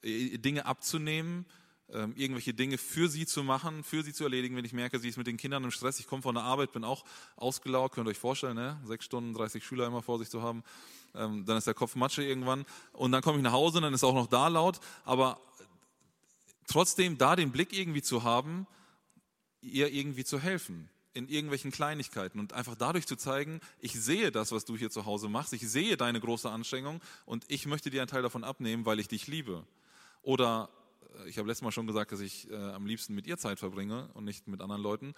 Dinge 0.03 0.65
abzunehmen, 0.65 1.45
ähm, 1.93 2.13
irgendwelche 2.15 2.53
Dinge 2.53 2.77
für 2.77 3.09
sie 3.09 3.25
zu 3.25 3.43
machen, 3.43 3.83
für 3.83 4.03
sie 4.03 4.13
zu 4.13 4.23
erledigen, 4.23 4.55
wenn 4.55 4.65
ich 4.65 4.73
merke, 4.73 4.99
sie 4.99 5.09
ist 5.09 5.17
mit 5.17 5.27
den 5.27 5.37
Kindern 5.37 5.63
im 5.63 5.71
Stress. 5.71 5.99
Ich 5.99 6.07
komme 6.07 6.21
von 6.21 6.35
der 6.35 6.43
Arbeit, 6.43 6.71
bin 6.71 6.83
auch 6.83 7.03
ausgelaugt, 7.35 7.95
könnt 7.95 8.07
ihr 8.07 8.11
euch 8.11 8.19
vorstellen, 8.19 8.55
ne? 8.55 8.79
sechs 8.85 9.05
Stunden, 9.05 9.33
30 9.33 9.63
Schüler 9.63 9.87
immer 9.87 10.01
vor 10.01 10.19
sich 10.19 10.29
zu 10.29 10.41
haben. 10.41 10.63
Ähm, 11.13 11.45
dann 11.45 11.57
ist 11.57 11.67
der 11.67 11.73
Kopf 11.73 11.95
Matsche 11.95 12.23
irgendwann. 12.23 12.65
Und 12.93 13.11
dann 13.11 13.21
komme 13.21 13.37
ich 13.37 13.43
nach 13.43 13.51
Hause, 13.51 13.81
dann 13.81 13.93
ist 13.93 14.03
auch 14.03 14.13
noch 14.15 14.27
da 14.27 14.47
laut. 14.47 14.79
Aber 15.03 15.41
trotzdem 16.67 17.17
da 17.17 17.35
den 17.35 17.51
Blick 17.51 17.73
irgendwie 17.73 18.01
zu 18.01 18.23
haben, 18.23 18.67
ihr 19.61 19.91
irgendwie 19.91 20.23
zu 20.23 20.39
helfen 20.39 20.89
in 21.13 21.27
irgendwelchen 21.27 21.71
Kleinigkeiten 21.71 22.39
und 22.39 22.53
einfach 22.53 22.75
dadurch 22.75 23.05
zu 23.05 23.17
zeigen, 23.17 23.59
ich 23.79 23.93
sehe 23.93 24.31
das, 24.31 24.53
was 24.53 24.63
du 24.63 24.77
hier 24.77 24.89
zu 24.89 25.05
Hause 25.05 25.27
machst, 25.27 25.51
ich 25.51 25.67
sehe 25.67 25.97
deine 25.97 26.21
große 26.21 26.49
Anstrengung 26.49 27.01
und 27.25 27.43
ich 27.49 27.65
möchte 27.65 27.89
dir 27.89 28.01
einen 28.01 28.09
Teil 28.09 28.21
davon 28.21 28.45
abnehmen, 28.45 28.85
weil 28.85 28.99
ich 28.99 29.09
dich 29.09 29.27
liebe. 29.27 29.65
Oder 30.21 30.69
ich 31.25 31.37
habe 31.37 31.47
letztes 31.47 31.63
Mal 31.63 31.71
schon 31.71 31.87
gesagt, 31.87 32.11
dass 32.11 32.19
ich 32.19 32.49
äh, 32.49 32.55
am 32.55 32.85
liebsten 32.85 33.13
mit 33.13 33.27
ihr 33.27 33.37
Zeit 33.37 33.59
verbringe 33.59 34.09
und 34.13 34.23
nicht 34.23 34.47
mit 34.47 34.61
anderen 34.61 34.81
Leuten, 34.81 35.13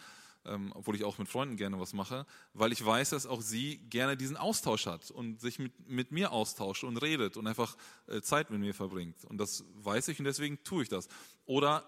ähm, 0.45 0.71
obwohl 0.75 0.95
ich 0.95 1.03
auch 1.03 1.17
mit 1.17 1.27
Freunden 1.29 1.55
gerne 1.55 1.79
was 1.79 1.93
mache, 1.93 2.25
weil 2.53 2.71
ich 2.71 2.83
weiß, 2.85 3.11
dass 3.11 3.25
auch 3.25 3.41
sie 3.41 3.77
gerne 3.89 4.17
diesen 4.17 4.37
Austausch 4.37 4.85
hat 4.85 5.11
und 5.11 5.39
sich 5.39 5.59
mit, 5.59 5.89
mit 5.89 6.11
mir 6.11 6.31
austauscht 6.31 6.83
und 6.83 6.97
redet 6.97 7.37
und 7.37 7.47
einfach 7.47 7.77
äh, 8.07 8.21
Zeit 8.21 8.49
mit 8.49 8.59
mir 8.59 8.73
verbringt. 8.73 9.23
Und 9.25 9.37
das 9.37 9.63
weiß 9.75 10.09
ich 10.09 10.19
und 10.19 10.25
deswegen 10.25 10.63
tue 10.63 10.83
ich 10.83 10.89
das. 10.89 11.07
Oder 11.45 11.85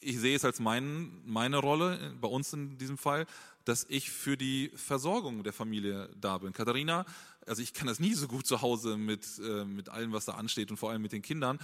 ich 0.00 0.18
sehe 0.18 0.34
es 0.34 0.44
als 0.44 0.60
mein, 0.60 1.20
meine 1.24 1.58
Rolle, 1.58 1.98
äh, 1.98 2.14
bei 2.14 2.28
uns 2.28 2.52
in 2.52 2.78
diesem 2.78 2.98
Fall, 2.98 3.26
dass 3.70 3.86
ich 3.88 4.10
für 4.10 4.36
die 4.36 4.72
Versorgung 4.74 5.44
der 5.44 5.52
Familie 5.52 6.10
da 6.20 6.38
bin. 6.38 6.52
Katharina, 6.52 7.06
also 7.46 7.62
ich 7.62 7.72
kann 7.72 7.86
das 7.86 8.00
nie 8.00 8.14
so 8.14 8.26
gut 8.26 8.44
zu 8.44 8.62
Hause 8.62 8.96
mit, 8.96 9.24
äh, 9.38 9.64
mit 9.64 9.88
allem, 9.88 10.10
was 10.10 10.24
da 10.24 10.32
ansteht 10.32 10.72
und 10.72 10.76
vor 10.76 10.90
allem 10.90 11.02
mit 11.02 11.12
den 11.12 11.22
Kindern. 11.22 11.60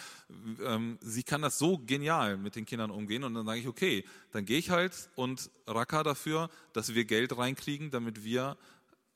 Ähm, 0.65 0.99
sie 1.01 1.25
kann 1.25 1.43
das 1.43 1.59
so 1.59 1.79
genial 1.79 2.37
mit 2.37 2.55
den 2.55 2.65
Kindern 2.65 2.93
umgehen 2.93 3.25
und 3.25 3.35
dann 3.35 3.45
sage 3.45 3.59
ich, 3.59 3.67
okay, 3.67 4.05
dann 4.31 4.45
gehe 4.45 4.57
ich 4.57 4.71
halt 4.71 5.11
und 5.17 5.51
racker 5.67 6.05
dafür, 6.05 6.49
dass 6.73 6.95
wir 6.95 7.05
Geld 7.07 7.37
reinkriegen, 7.37 7.91
damit 7.91 8.23
wir 8.23 8.57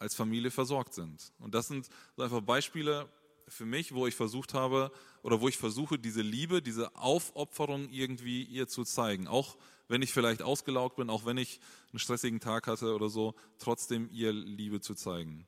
als 0.01 0.17
Familie 0.17 0.51
versorgt 0.51 0.93
sind. 0.93 1.33
Und 1.39 1.55
das 1.55 1.69
sind 1.69 1.89
so 2.17 2.25
einfach 2.25 2.41
Beispiele 2.41 3.09
für 3.51 3.67
mich, 3.67 3.93
wo 3.93 4.07
ich 4.07 4.15
versucht 4.15 4.55
habe 4.55 4.91
oder 5.23 5.41
wo 5.41 5.49
ich 5.49 5.59
versuche, 5.59 5.99
diese 5.99 6.23
Liebe, 6.23 6.63
diese 6.63 6.95
Aufopferung 6.97 7.89
irgendwie 7.91 8.45
ihr 8.45 8.69
zu 8.69 8.85
zeigen. 8.85 9.27
Auch 9.27 9.59
wenn 9.89 10.03
ich 10.03 10.13
vielleicht 10.13 10.43
ausgelaugt 10.43 10.97
bin, 10.97 11.11
auch 11.11 11.27
wenn 11.27 11.37
ich 11.37 11.61
einen 11.93 11.99
stressigen 11.99 12.41
Tag 12.41 12.69
hatte 12.69 12.95
oder 12.95 13.11
so, 13.11 13.35
trotzdem 13.59 14.09
ihr 14.13 14.33
Liebe 14.33 14.81
zu 14.81 14.95
zeigen. 14.95 15.47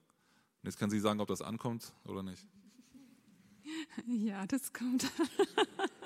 Und 0.62 0.68
jetzt 0.68 0.78
kann 0.78 0.90
sie 0.90 1.00
sagen, 1.00 1.20
ob 1.20 1.28
das 1.28 1.42
ankommt 1.42 1.92
oder 2.04 2.22
nicht. 2.22 2.46
Ja, 4.06 4.44
das 4.46 4.72
kommt. 4.72 5.10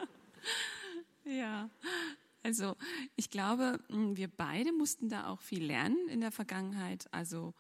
ja. 1.25 1.71
Also 2.43 2.77
ich 3.17 3.31
glaube, 3.31 3.81
wir 3.89 4.29
beide 4.29 4.73
mussten 4.73 5.09
da 5.09 5.29
auch 5.29 5.41
viel 5.41 5.65
lernen 5.65 6.09
in 6.09 6.21
der 6.21 6.31
Vergangenheit. 6.31 7.09
Also 7.13 7.55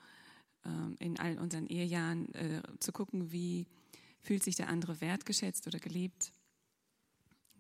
ähm, 0.66 0.96
in 0.99 1.18
all 1.18 1.38
unseren 1.38 1.66
Ehejahren 1.66 2.35
äh, 2.35 2.62
zu 2.81 2.92
gucken, 2.92 3.33
wie 3.33 3.66
fühlt 4.27 4.43
sich 4.43 4.57
der 4.57 4.69
andere 4.69 5.01
wertgeschätzt 5.01 5.67
oder 5.67 5.79
geliebt. 5.79 6.33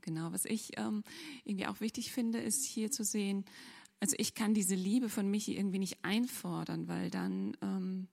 Genau, 0.02 0.32
was 0.32 0.44
ich 0.44 0.78
ähm, 0.78 1.02
irgendwie 1.44 1.66
auch 1.66 1.80
wichtig 1.80 2.12
finde, 2.12 2.38
ist 2.38 2.64
hier 2.64 2.90
zu 2.90 3.04
sehen, 3.04 3.44
also 4.00 4.14
ich 4.18 4.34
kann 4.34 4.52
diese 4.52 4.74
Liebe 4.74 5.08
von 5.08 5.30
Michi 5.30 5.56
irgendwie 5.56 5.78
nicht 5.78 6.04
einfordern, 6.04 6.86
weil 6.86 7.10
dann, 7.10 7.56
ähm, 7.62 8.08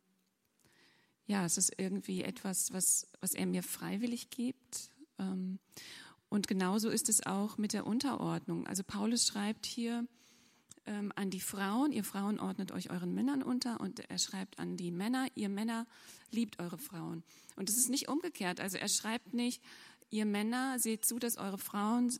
ja, 1.25 1.45
es 1.45 1.57
ist 1.57 1.73
irgendwie 1.77 2.23
etwas, 2.23 2.71
was, 2.71 3.07
was 3.19 3.33
er 3.33 3.45
mir 3.45 3.63
freiwillig 3.63 4.29
gibt. 4.29 4.91
Ähm, 5.19 5.59
und 6.29 6.47
genauso 6.47 6.89
ist 6.89 7.09
es 7.09 7.25
auch 7.25 7.57
mit 7.57 7.73
der 7.73 7.85
Unterordnung. 7.85 8.65
Also 8.65 8.83
Paulus 8.83 9.27
schreibt 9.27 9.65
hier 9.65 10.07
ähm, 10.85 11.11
an 11.15 11.29
die 11.29 11.39
Frauen, 11.39 11.91
ihr 11.91 12.03
Frauen 12.03 12.39
ordnet 12.39 12.71
euch 12.71 12.89
euren 12.89 13.13
Männern 13.13 13.43
unter 13.43 13.79
und 13.79 13.99
er 13.99 14.17
schreibt 14.17 14.59
an 14.59 14.77
die 14.77 14.91
Männer, 14.91 15.27
ihr 15.35 15.49
Männer 15.49 15.87
liebt 16.31 16.59
eure 16.59 16.77
Frauen. 16.77 17.23
Und 17.55 17.69
es 17.69 17.77
ist 17.77 17.89
nicht 17.89 18.07
umgekehrt. 18.07 18.59
Also 18.59 18.77
er 18.77 18.89
schreibt 18.89 19.33
nicht, 19.33 19.63
ihr 20.09 20.25
Männer 20.25 20.79
seht 20.79 21.05
zu, 21.05 21.19
dass 21.19 21.37
eure 21.37 21.57
Frauen 21.57 22.11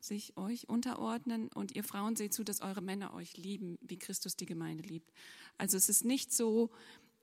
sich 0.00 0.36
euch 0.36 0.68
unterordnen 0.68 1.48
und 1.48 1.74
ihr 1.74 1.84
Frauen 1.84 2.16
seht 2.16 2.32
zu, 2.32 2.44
dass 2.44 2.62
eure 2.62 2.80
Männer 2.80 3.12
euch 3.14 3.36
lieben, 3.36 3.78
wie 3.82 3.98
Christus 3.98 4.36
die 4.36 4.46
Gemeinde 4.46 4.82
liebt. 4.82 5.12
Also 5.58 5.76
es 5.76 5.88
ist 5.88 6.04
nicht 6.04 6.32
so, 6.32 6.70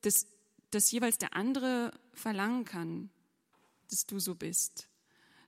dass, 0.02 0.28
dass 0.70 0.92
jeweils 0.92 1.18
der 1.18 1.36
andere 1.36 1.92
verlangen 2.14 2.66
kann, 2.66 3.10
dass 3.90 4.06
du 4.06 4.20
so 4.20 4.36
bist, 4.36 4.90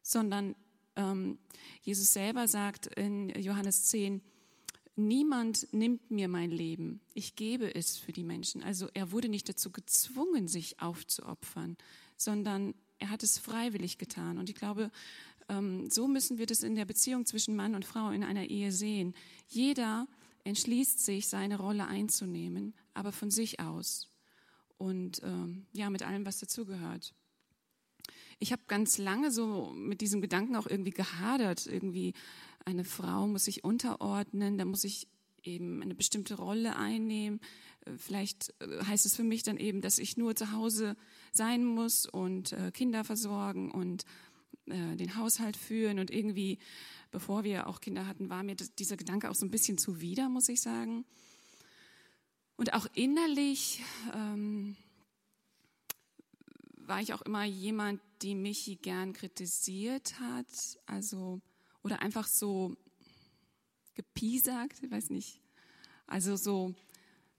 sondern 0.01 0.55
ähm, 0.95 1.37
Jesus 1.81 2.13
selber 2.13 2.47
sagt 2.47 2.87
in 2.87 3.29
Johannes 3.29 3.85
10, 3.85 4.21
niemand 4.99 5.71
nimmt 5.73 6.11
mir 6.11 6.27
mein 6.27 6.51
Leben, 6.51 7.01
ich 7.13 7.35
gebe 7.35 7.73
es 7.73 7.97
für 7.97 8.11
die 8.11 8.23
Menschen. 8.23 8.63
Also 8.63 8.87
er 8.93 9.11
wurde 9.11 9.29
nicht 9.29 9.49
dazu 9.49 9.71
gezwungen, 9.71 10.47
sich 10.47 10.81
aufzuopfern, 10.81 11.77
sondern 12.15 12.73
er 12.99 13.09
hat 13.09 13.23
es 13.23 13.39
freiwillig 13.39 13.97
getan. 13.97 14.37
Und 14.37 14.49
ich 14.49 14.55
glaube, 14.55 14.91
ähm, 15.47 15.89
so 15.89 16.07
müssen 16.07 16.37
wir 16.37 16.45
das 16.45 16.63
in 16.63 16.75
der 16.75 16.85
Beziehung 16.85 17.25
zwischen 17.25 17.55
Mann 17.55 17.75
und 17.75 17.85
Frau 17.85 18.11
in 18.11 18.23
einer 18.23 18.45
Ehe 18.45 18.71
sehen. 18.71 19.15
Jeder 19.47 20.07
entschließt 20.43 21.03
sich, 21.03 21.27
seine 21.27 21.57
Rolle 21.57 21.87
einzunehmen, 21.87 22.73
aber 22.93 23.11
von 23.11 23.31
sich 23.31 23.59
aus. 23.59 24.07
Und 24.77 25.21
ähm, 25.23 25.65
ja, 25.73 25.89
mit 25.89 26.03
allem, 26.03 26.25
was 26.25 26.39
dazugehört. 26.39 27.13
Ich 28.39 28.51
habe 28.51 28.61
ganz 28.67 28.97
lange 28.97 29.31
so 29.31 29.73
mit 29.75 30.01
diesem 30.01 30.21
Gedanken 30.21 30.55
auch 30.55 30.67
irgendwie 30.67 30.91
gehadert. 30.91 31.67
Irgendwie 31.67 32.13
eine 32.65 32.85
Frau 32.85 33.27
muss 33.27 33.45
sich 33.45 33.63
unterordnen, 33.63 34.57
da 34.57 34.65
muss 34.65 34.83
ich 34.83 35.07
eben 35.43 35.81
eine 35.81 35.95
bestimmte 35.95 36.35
Rolle 36.35 36.75
einnehmen. 36.75 37.39
Äh, 37.85 37.91
vielleicht 37.97 38.53
äh, 38.59 38.83
heißt 38.85 39.05
es 39.05 39.15
für 39.15 39.23
mich 39.23 39.43
dann 39.43 39.57
eben, 39.57 39.81
dass 39.81 39.99
ich 39.99 40.17
nur 40.17 40.35
zu 40.35 40.51
Hause 40.51 40.95
sein 41.31 41.65
muss 41.65 42.05
und 42.05 42.53
äh, 42.53 42.71
Kinder 42.71 43.03
versorgen 43.03 43.71
und 43.71 44.05
den 44.71 45.15
Haushalt 45.15 45.57
führen 45.57 45.97
und 45.97 46.11
irgendwie, 46.11 46.59
bevor 47.09 47.43
wir 47.43 47.65
auch 47.65 47.81
Kinder 47.81 48.05
hatten, 48.05 48.29
war 48.29 48.43
mir 48.43 48.55
dieser 48.55 48.97
Gedanke 48.97 49.31
auch 49.31 49.33
so 49.33 49.43
ein 49.43 49.49
bisschen 49.49 49.79
zuwider, 49.79 50.29
muss 50.29 50.47
ich 50.47 50.61
sagen. 50.61 51.05
Und 52.55 52.73
auch 52.73 52.85
innerlich 52.93 53.81
ähm, 54.13 54.75
war 56.89 56.99
ich 57.01 57.13
auch 57.13 57.21
immer 57.21 57.45
jemand, 57.45 58.01
die 58.23 58.35
Michi 58.35 58.75
gern 58.75 59.13
kritisiert 59.13 60.19
hat, 60.19 60.47
also 60.87 61.39
oder 61.83 62.01
einfach 62.01 62.27
so 62.27 62.75
gepiesagt, 63.93 64.81
ich 64.81 64.91
weiß 64.91 65.11
nicht, 65.11 65.39
also 66.07 66.35
so, 66.35 66.73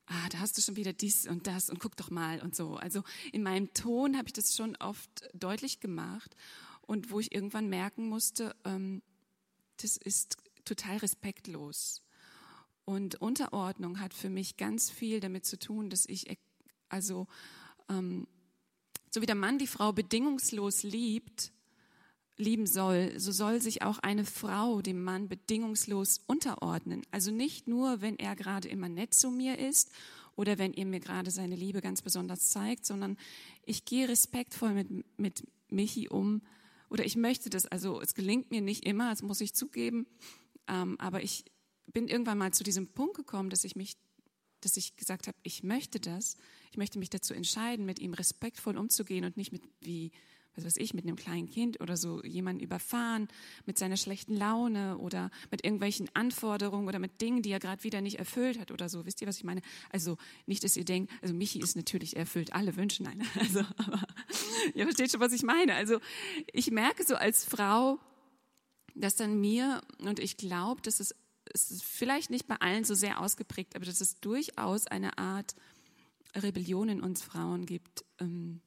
ah, 0.07 0.29
da 0.31 0.39
hast 0.39 0.57
du 0.57 0.63
schon 0.63 0.77
wieder 0.77 0.93
dies 0.93 1.27
und 1.27 1.49
das 1.49 1.69
und 1.69 1.81
guck 1.81 1.97
doch 1.97 2.11
mal 2.11 2.41
und 2.41 2.55
so. 2.55 2.77
Also 2.77 3.03
in 3.33 3.43
meinem 3.43 3.75
Ton 3.75 4.17
habe 4.17 4.29
ich 4.29 4.33
das 4.33 4.57
schon 4.57 4.77
oft 4.77 5.29
deutlich 5.35 5.81
gemacht 5.81 6.37
und 6.83 7.11
wo 7.11 7.19
ich 7.19 7.35
irgendwann 7.35 7.69
merken 7.69 8.09
musste, 8.09 8.55
ähm, 8.65 9.03
das 9.79 9.97
ist 9.97 10.37
total 10.65 10.99
respektlos. 10.99 12.03
Und 12.85 13.21
Unterordnung 13.21 13.99
hat 14.01 14.15
für 14.15 14.31
mich 14.31 14.57
ganz 14.57 14.91
viel 14.91 15.21
damit 15.21 15.45
zu 15.45 15.59
tun, 15.59 15.91
dass 15.91 16.07
ich, 16.07 16.39
also, 16.89 17.27
ähm, 17.89 18.29
so 19.11 19.21
wie 19.21 19.27
der 19.27 19.35
Mann 19.35 19.59
die 19.59 19.67
Frau 19.67 19.93
bedingungslos 19.93 20.83
liebt, 20.83 21.53
lieben 22.37 22.67
soll, 22.67 23.13
so 23.19 23.33
soll 23.33 23.61
sich 23.61 23.83
auch 23.83 23.99
eine 23.99 24.25
Frau 24.25 24.81
dem 24.81 25.03
Mann 25.03 25.29
bedingungslos 25.29 26.21
unterordnen. 26.27 27.03
Also 27.11 27.31
nicht 27.31 27.69
nur, 27.69 28.01
wenn 28.01 28.19
er 28.19 28.35
gerade 28.35 28.69
immer 28.69 28.89
nett 28.89 29.15
zu 29.15 29.31
mir 29.31 29.59
ist 29.59 29.91
oder 30.37 30.59
wenn 30.59 30.73
er 30.73 30.87
mir 30.87 31.01
gerade 31.01 31.31
seine 31.31 31.57
Liebe 31.57 31.81
ganz 31.81 32.03
besonders 32.03 32.49
zeigt, 32.49 32.87
sondern 32.87 33.19
ich 33.65 33.85
gehe 33.85 34.09
respektvoll 34.09 34.73
mit, 34.73 35.19
mit 35.19 35.47
Michi 35.69 36.09
um, 36.09 36.43
oder 36.89 37.05
ich 37.05 37.17
möchte 37.17 37.51
das, 37.51 37.67
also 37.67 38.01
es 38.01 38.15
gelingt 38.15 38.51
mir 38.51 38.63
nicht 38.63 38.85
immer, 38.85 39.11
das 39.11 39.23
muss 39.23 39.41
ich 39.41 39.55
zugeben, 39.55 40.07
ähm, 40.67 40.97
aber 40.99 41.23
ich 41.23 41.45
bin 41.93 42.09
irgendwann 42.09 42.39
mal 42.39 42.53
zu 42.53 42.65
diesem 42.65 42.89
Punkt 42.89 43.17
gekommen, 43.17 43.51
dass 43.51 43.65
ich 43.65 43.77
mich, 43.77 43.97
dass 44.61 44.77
ich 44.77 44.97
gesagt 44.97 45.27
habe, 45.27 45.37
ich 45.43 45.63
möchte 45.63 46.01
das, 46.01 46.37
ich 46.71 46.77
möchte 46.77 46.99
mich 46.99 47.11
dazu 47.11 47.35
entscheiden, 47.35 47.87
mit 47.87 47.99
ihm 47.99 48.15
respektvoll 48.15 48.77
umzugehen 48.77 49.25
und 49.25 49.37
nicht 49.37 49.53
mit 49.53 49.63
wie 49.81 50.13
was 50.57 50.65
weiß 50.65 50.77
ich, 50.79 50.95
mit 50.95 51.05
einem 51.05 51.17
kleinen 51.17 51.49
Kind 51.49 51.81
oder 51.81 51.97
so 51.97 52.23
jemanden 52.23 52.63
überfahren, 52.63 53.29
mit 53.67 53.79
seiner 53.79 53.97
schlechten 53.97 54.37
Laune 54.37 54.99
oder 54.99 55.31
mit 55.51 55.65
irgendwelchen 55.65 56.09
Anforderungen 56.15 56.89
oder 56.89 56.99
mit 56.99 57.21
Dingen, 57.21 57.43
die 57.43 57.51
er 57.51 57.61
gerade 57.61 57.85
wieder 57.85 58.01
nicht 58.01 58.19
erfüllt 58.19 58.59
hat 58.59 58.71
oder 58.71 58.89
so. 58.89 59.07
Wisst 59.07 59.21
ihr, 59.21 59.29
was 59.29 59.39
ich 59.39 59.45
meine? 59.45 59.63
Also 59.91 60.17
nicht, 60.47 60.65
dass 60.65 60.77
ihr 60.77 60.85
denkt, 60.85 61.13
also 61.23 61.35
Michi 61.35 61.61
ist 61.61 61.77
natürlich 61.77 62.17
erfüllt 62.17 62.53
alle 62.53 62.77
Wünsche, 62.77 63.03
nein, 63.03 63.23
also, 63.39 63.61
aber 63.77 64.03
ihr 64.75 64.85
versteht 64.85 65.13
schon, 65.13 65.21
was 65.21 65.33
ich 65.33 65.43
meine. 65.43 65.75
Also 65.75 66.01
ich 66.53 66.71
merke 66.71 67.05
so 67.05 67.15
als 67.15 67.45
Frau, 67.45 67.99
dass 68.95 69.17
dann 69.17 69.41
mir, 69.41 69.81
und 70.01 70.19
ich 70.19 70.37
glaube, 70.37 70.83
dass 70.83 71.01
es, 71.01 71.15
es 71.55 71.71
ist 71.71 71.85
vielleicht 71.85 72.31
nicht 72.31 72.47
bei 72.47 72.57
allen 72.57 72.85
so 72.85 72.95
sehr 72.95 73.21
ausgeprägt, 73.21 73.77
aber 73.77 73.85
dass 73.85 74.01
es 74.01 74.21
durchaus 74.21 74.87
eine 74.87 75.19
Art 75.19 75.55
Rebellion 76.35 76.89
in 76.89 77.01
uns 77.01 77.23
Frauen 77.23 77.67
gibt. 77.67 78.05
Ähm, 78.19 78.61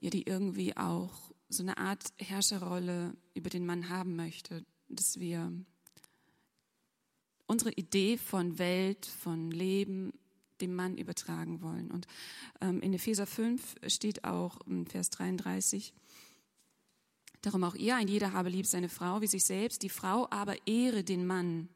ja, 0.00 0.10
die 0.10 0.22
irgendwie 0.22 0.76
auch 0.76 1.32
so 1.48 1.62
eine 1.62 1.78
Art 1.78 2.12
Herrscherrolle 2.18 3.16
über 3.34 3.50
den 3.50 3.66
Mann 3.66 3.88
haben 3.88 4.16
möchte, 4.16 4.64
dass 4.88 5.18
wir 5.18 5.52
unsere 7.46 7.72
Idee 7.72 8.18
von 8.18 8.58
Welt, 8.58 9.06
von 9.06 9.50
Leben 9.50 10.12
dem 10.60 10.74
Mann 10.74 10.96
übertragen 10.96 11.62
wollen. 11.62 11.90
Und 11.90 12.06
ähm, 12.60 12.80
in 12.80 12.92
Epheser 12.92 13.26
5 13.26 13.76
steht 13.86 14.24
auch 14.24 14.60
im 14.66 14.86
Vers 14.86 15.10
33, 15.10 15.94
darum 17.42 17.64
auch 17.64 17.74
ihr, 17.74 17.96
ein 17.96 18.08
jeder 18.08 18.32
habe 18.32 18.48
lieb 18.48 18.66
seine 18.66 18.88
Frau 18.88 19.20
wie 19.20 19.26
sich 19.26 19.44
selbst, 19.44 19.82
die 19.82 19.88
Frau 19.88 20.28
aber 20.30 20.66
ehre 20.66 21.04
den 21.04 21.26
Mann. 21.26 21.68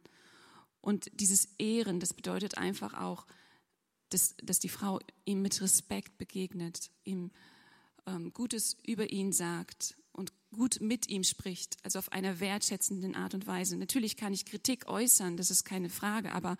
Und 0.81 1.11
dieses 1.21 1.49
Ehren, 1.59 2.01
das 2.01 2.13
bedeutet 2.13 2.59
einfach 2.59 2.95
auch, 2.95 3.27
dass, 4.09 4.35
dass 4.43 4.59
die 4.59 4.69
Frau 4.69 4.99
ihm 5.25 5.43
mit 5.43 5.61
Respekt 5.61 6.19
begegnet, 6.19 6.91
ihm 7.05 7.31
ähm, 8.07 8.33
Gutes 8.33 8.77
über 8.87 9.11
ihn 9.11 9.33
sagt 9.33 9.97
und 10.13 10.33
gut 10.51 10.81
mit 10.81 11.09
ihm 11.09 11.25
spricht, 11.25 11.77
also 11.83 11.99
auf 11.99 12.13
einer 12.13 12.41
wertschätzenden 12.41 13.15
Art 13.15 13.35
und 13.35 13.47
Weise. 13.47 13.77
Natürlich 13.77 14.17
kann 14.17 14.33
ich 14.33 14.45
Kritik 14.45 14.87
äußern, 14.87 15.37
das 15.37 15.51
ist 15.51 15.65
keine 15.65 15.89
Frage, 15.89 16.33
aber 16.33 16.57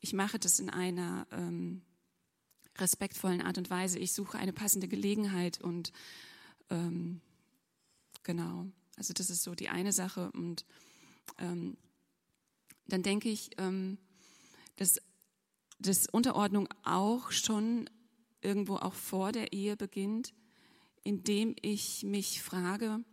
ich 0.00 0.12
mache 0.12 0.38
das 0.38 0.58
in 0.58 0.70
einer 0.70 1.26
ähm, 1.30 1.82
respektvollen 2.78 3.42
Art 3.42 3.58
und 3.58 3.70
Weise. 3.70 3.98
Ich 3.98 4.12
suche 4.12 4.38
eine 4.38 4.52
passende 4.52 4.88
Gelegenheit 4.88 5.60
und 5.60 5.92
ähm, 6.70 7.20
genau, 8.22 8.66
also 8.96 9.12
das 9.12 9.30
ist 9.30 9.42
so 9.42 9.54
die 9.54 9.68
eine 9.68 9.92
Sache. 9.92 10.30
Und 10.32 10.64
ähm, 11.38 11.76
dann 12.86 13.02
denke 13.02 13.28
ich, 13.28 13.50
ähm, 13.58 13.98
dass, 14.76 15.00
dass 15.78 16.06
Unterordnung 16.06 16.68
auch 16.82 17.30
schon 17.30 17.88
irgendwo 18.42 18.76
auch 18.76 18.94
vor 18.94 19.32
der 19.32 19.52
Ehe 19.52 19.76
beginnt 19.76 20.32
indem 21.02 21.54
ich 21.62 22.02
mich 22.04 22.42
frage, 22.42 23.04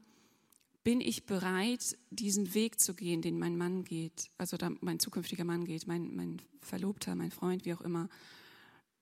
bin 0.84 1.02
ich 1.02 1.26
bereit, 1.26 1.98
diesen 2.10 2.54
Weg 2.54 2.80
zu 2.80 2.94
gehen, 2.94 3.22
den 3.22 3.40
mein 3.40 3.58
Mann 3.58 3.84
geht, 3.84 4.30
also 4.38 4.58
mein 4.82 5.00
zukünftiger 5.00 5.44
Mann 5.44 5.66
geht, 5.66 5.88
mein, 5.88 6.16
mein 6.16 6.42
Verlobter, 6.62 7.16
mein 7.16 7.32
Freund, 7.32 7.66
wie 7.66 7.74
auch 7.74 7.82
immer. 7.82 8.10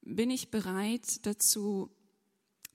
Bin 0.02 0.30
ich 0.30 0.50
bereit 0.50 1.26
dazu, 1.26 1.90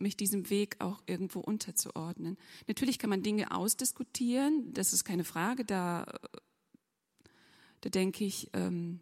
mich 0.01 0.17
diesem 0.17 0.51
Weg 0.51 0.77
auch 0.81 1.03
irgendwo 1.07 1.41
unterzuordnen? 1.41 2.37
Natürlich 2.67 2.99
kann 2.99 3.11
man 3.11 3.23
Dinge 3.23 3.53
ausdiskutieren, 3.53 4.73
das 4.73 4.93
ist 4.93 5.05
keine 5.05 5.25
Frage, 5.25 5.65
da, 5.65 6.07
da 7.81 7.91
denke 7.91 8.25
ich, 8.25 8.51
ähm, 8.53 9.01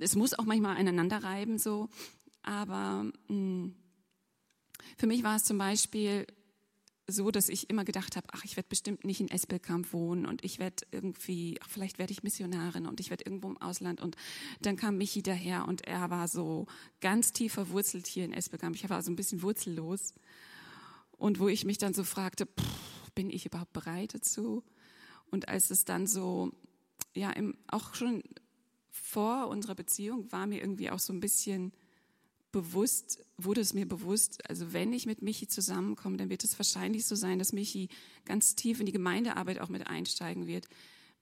es 0.00 0.16
muss 0.16 0.34
auch 0.34 0.44
manchmal 0.44 0.76
aneinander 0.76 1.22
reiben 1.22 1.58
so, 1.58 1.88
aber 2.42 3.10
mh, 3.28 3.34
mm, 3.34 3.74
für 4.96 5.06
mich 5.06 5.22
war 5.22 5.36
es 5.36 5.44
zum 5.44 5.58
Beispiel 5.58 6.26
so, 7.10 7.30
dass 7.30 7.48
ich 7.48 7.70
immer 7.70 7.84
gedacht 7.84 8.16
habe, 8.16 8.28
ach, 8.32 8.44
ich 8.44 8.56
werde 8.56 8.68
bestimmt 8.68 9.04
nicht 9.04 9.20
in 9.20 9.30
Espelkamp 9.30 9.94
wohnen 9.94 10.26
und 10.26 10.44
ich 10.44 10.58
werde 10.58 10.86
irgendwie, 10.92 11.58
ach, 11.62 11.68
vielleicht 11.70 11.98
werde 11.98 12.12
ich 12.12 12.22
Missionarin 12.22 12.86
und 12.86 13.00
ich 13.00 13.08
werde 13.08 13.24
irgendwo 13.24 13.48
im 13.48 13.56
Ausland. 13.56 14.02
Und 14.02 14.14
dann 14.60 14.76
kam 14.76 14.98
Michi 14.98 15.22
daher 15.22 15.66
und 15.66 15.86
er 15.86 16.10
war 16.10 16.28
so 16.28 16.66
ganz 17.00 17.32
tief 17.32 17.54
verwurzelt 17.54 18.06
hier 18.06 18.26
in 18.26 18.34
Espelkamp. 18.34 18.76
Ich 18.76 18.88
war 18.90 19.02
so 19.02 19.10
ein 19.10 19.16
bisschen 19.16 19.42
wurzellos. 19.42 20.14
Und 21.12 21.40
wo 21.40 21.48
ich 21.48 21.64
mich 21.64 21.78
dann 21.78 21.94
so 21.94 22.04
fragte, 22.04 22.46
pff, 22.46 23.10
bin 23.14 23.30
ich 23.30 23.46
überhaupt 23.46 23.72
bereit 23.72 24.14
dazu? 24.14 24.62
Und 25.30 25.48
als 25.48 25.70
es 25.70 25.86
dann 25.86 26.06
so, 26.06 26.52
ja, 27.14 27.30
im, 27.30 27.56
auch 27.68 27.94
schon 27.94 28.22
vor 28.90 29.48
unserer 29.48 29.74
Beziehung 29.74 30.30
war 30.30 30.46
mir 30.46 30.60
irgendwie 30.60 30.90
auch 30.90 30.98
so 30.98 31.14
ein 31.14 31.20
bisschen 31.20 31.72
bewusst, 32.52 33.24
wurde 33.36 33.60
es 33.60 33.74
mir 33.74 33.86
bewusst, 33.86 34.48
also 34.48 34.72
wenn 34.72 34.92
ich 34.92 35.06
mit 35.06 35.22
Michi 35.22 35.48
zusammenkomme, 35.48 36.16
dann 36.16 36.30
wird 36.30 36.44
es 36.44 36.58
wahrscheinlich 36.58 37.06
so 37.06 37.14
sein, 37.14 37.38
dass 37.38 37.52
Michi 37.52 37.88
ganz 38.24 38.54
tief 38.54 38.80
in 38.80 38.86
die 38.86 38.92
Gemeindearbeit 38.92 39.60
auch 39.60 39.68
mit 39.68 39.86
einsteigen 39.86 40.46
wird. 40.46 40.66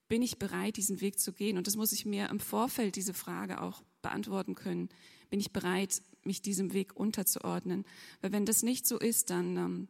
Bin 0.09 0.23
ich 0.23 0.39
bereit, 0.39 0.77
diesen 0.77 1.01
Weg 1.01 1.19
zu 1.19 1.33
gehen? 1.33 1.59
Und 1.59 1.67
das 1.67 1.77
muss 1.77 1.93
ich 1.93 2.07
mir 2.07 2.31
im 2.31 2.39
Vorfeld 2.39 2.95
diese 2.97 3.13
Frage 3.15 3.61
auch 3.61 3.83
beantworten 4.03 4.55
können. 4.55 4.89
Bin 5.31 5.41
ich 5.41 5.53
bereit, 5.53 6.01
mich 6.23 6.43
diesem 6.43 6.73
Weg 6.73 6.95
unterzuordnen? 6.95 7.85
Weil 8.21 8.33
wenn 8.33 8.47
das 8.47 8.63
nicht 8.63 8.87
so 8.87 8.99
ist, 8.99 9.31
dann 9.31 9.57
ähm, 9.57 9.89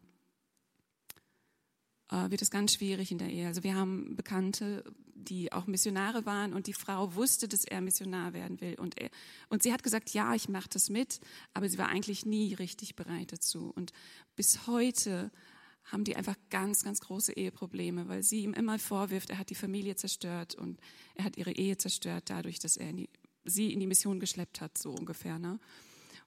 äh, 2.11 2.31
wird 2.31 2.41
es 2.41 2.51
ganz 2.51 2.75
schwierig 2.75 3.13
in 3.13 3.19
der 3.19 3.29
Ehe. 3.29 3.47
Also 3.47 3.63
wir 3.63 3.75
haben 3.75 4.17
Bekannte, 4.17 4.85
die 5.29 5.53
auch 5.53 5.67
Missionare 5.67 6.27
waren 6.27 6.53
und 6.53 6.67
die 6.67 6.73
Frau 6.73 7.15
wusste, 7.15 7.49
dass 7.49 7.65
er 7.65 7.81
Missionar 7.81 8.33
werden 8.33 8.61
will. 8.61 8.75
Und, 8.79 8.99
er, 8.99 9.11
und 9.49 9.63
sie 9.63 9.73
hat 9.73 9.83
gesagt, 9.83 10.11
ja, 10.11 10.35
ich 10.35 10.49
mache 10.49 10.69
das 10.71 10.89
mit, 10.89 11.21
aber 11.55 11.69
sie 11.69 11.79
war 11.79 11.89
eigentlich 11.89 12.25
nie 12.25 12.55
richtig 12.55 12.97
bereit 12.97 13.33
dazu. 13.33 13.73
Und 13.75 13.93
bis 14.35 14.67
heute 14.67 15.31
haben 15.85 16.05
die 16.05 16.17
einfach 16.17 16.37
ganz, 16.51 16.83
ganz 16.83 17.01
große 17.01 17.33
Eheprobleme, 17.33 18.09
weil 18.09 18.23
sie 18.23 18.43
ihm 18.43 18.55
immer 18.55 18.79
vorwirft, 18.79 19.31
er 19.31 19.39
hat 19.39 19.51
die 19.51 19.55
Familie 19.55 19.97
zerstört 19.97 20.55
und 20.55 20.81
er 21.15 21.25
hat 21.25 21.37
ihre 21.37 21.53
Ehe 21.53 21.77
zerstört 21.77 22.25
dadurch, 22.29 22.59
dass 22.59 22.77
er 22.77 22.91
in 22.91 22.97
die, 22.97 23.11
sie 23.45 23.73
in 23.73 23.81
die 23.81 23.87
Mission 23.87 24.19
geschleppt 24.19 24.61
hat, 24.61 24.79
so 24.79 24.91
ungefähr. 24.91 25.39
Ne? 25.39 25.61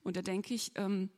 Und 0.02 0.16
da 0.16 0.22
denke 0.22 0.54
ich, 0.54 0.72
ähm, 0.76 1.10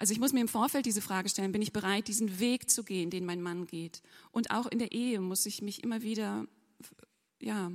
also 0.00 0.14
ich 0.14 0.18
muss 0.18 0.32
mir 0.32 0.40
im 0.40 0.48
Vorfeld 0.48 0.86
diese 0.86 1.02
Frage 1.02 1.28
stellen, 1.28 1.52
bin 1.52 1.60
ich 1.60 1.74
bereit, 1.74 2.08
diesen 2.08 2.40
Weg 2.40 2.70
zu 2.70 2.84
gehen, 2.84 3.10
den 3.10 3.26
mein 3.26 3.42
Mann 3.42 3.66
geht? 3.66 4.00
Und 4.32 4.50
auch 4.50 4.64
in 4.64 4.78
der 4.78 4.92
Ehe 4.92 5.20
muss 5.20 5.44
ich 5.44 5.60
mich 5.60 5.84
immer 5.84 6.00
wieder, 6.00 6.46
ja, 7.38 7.70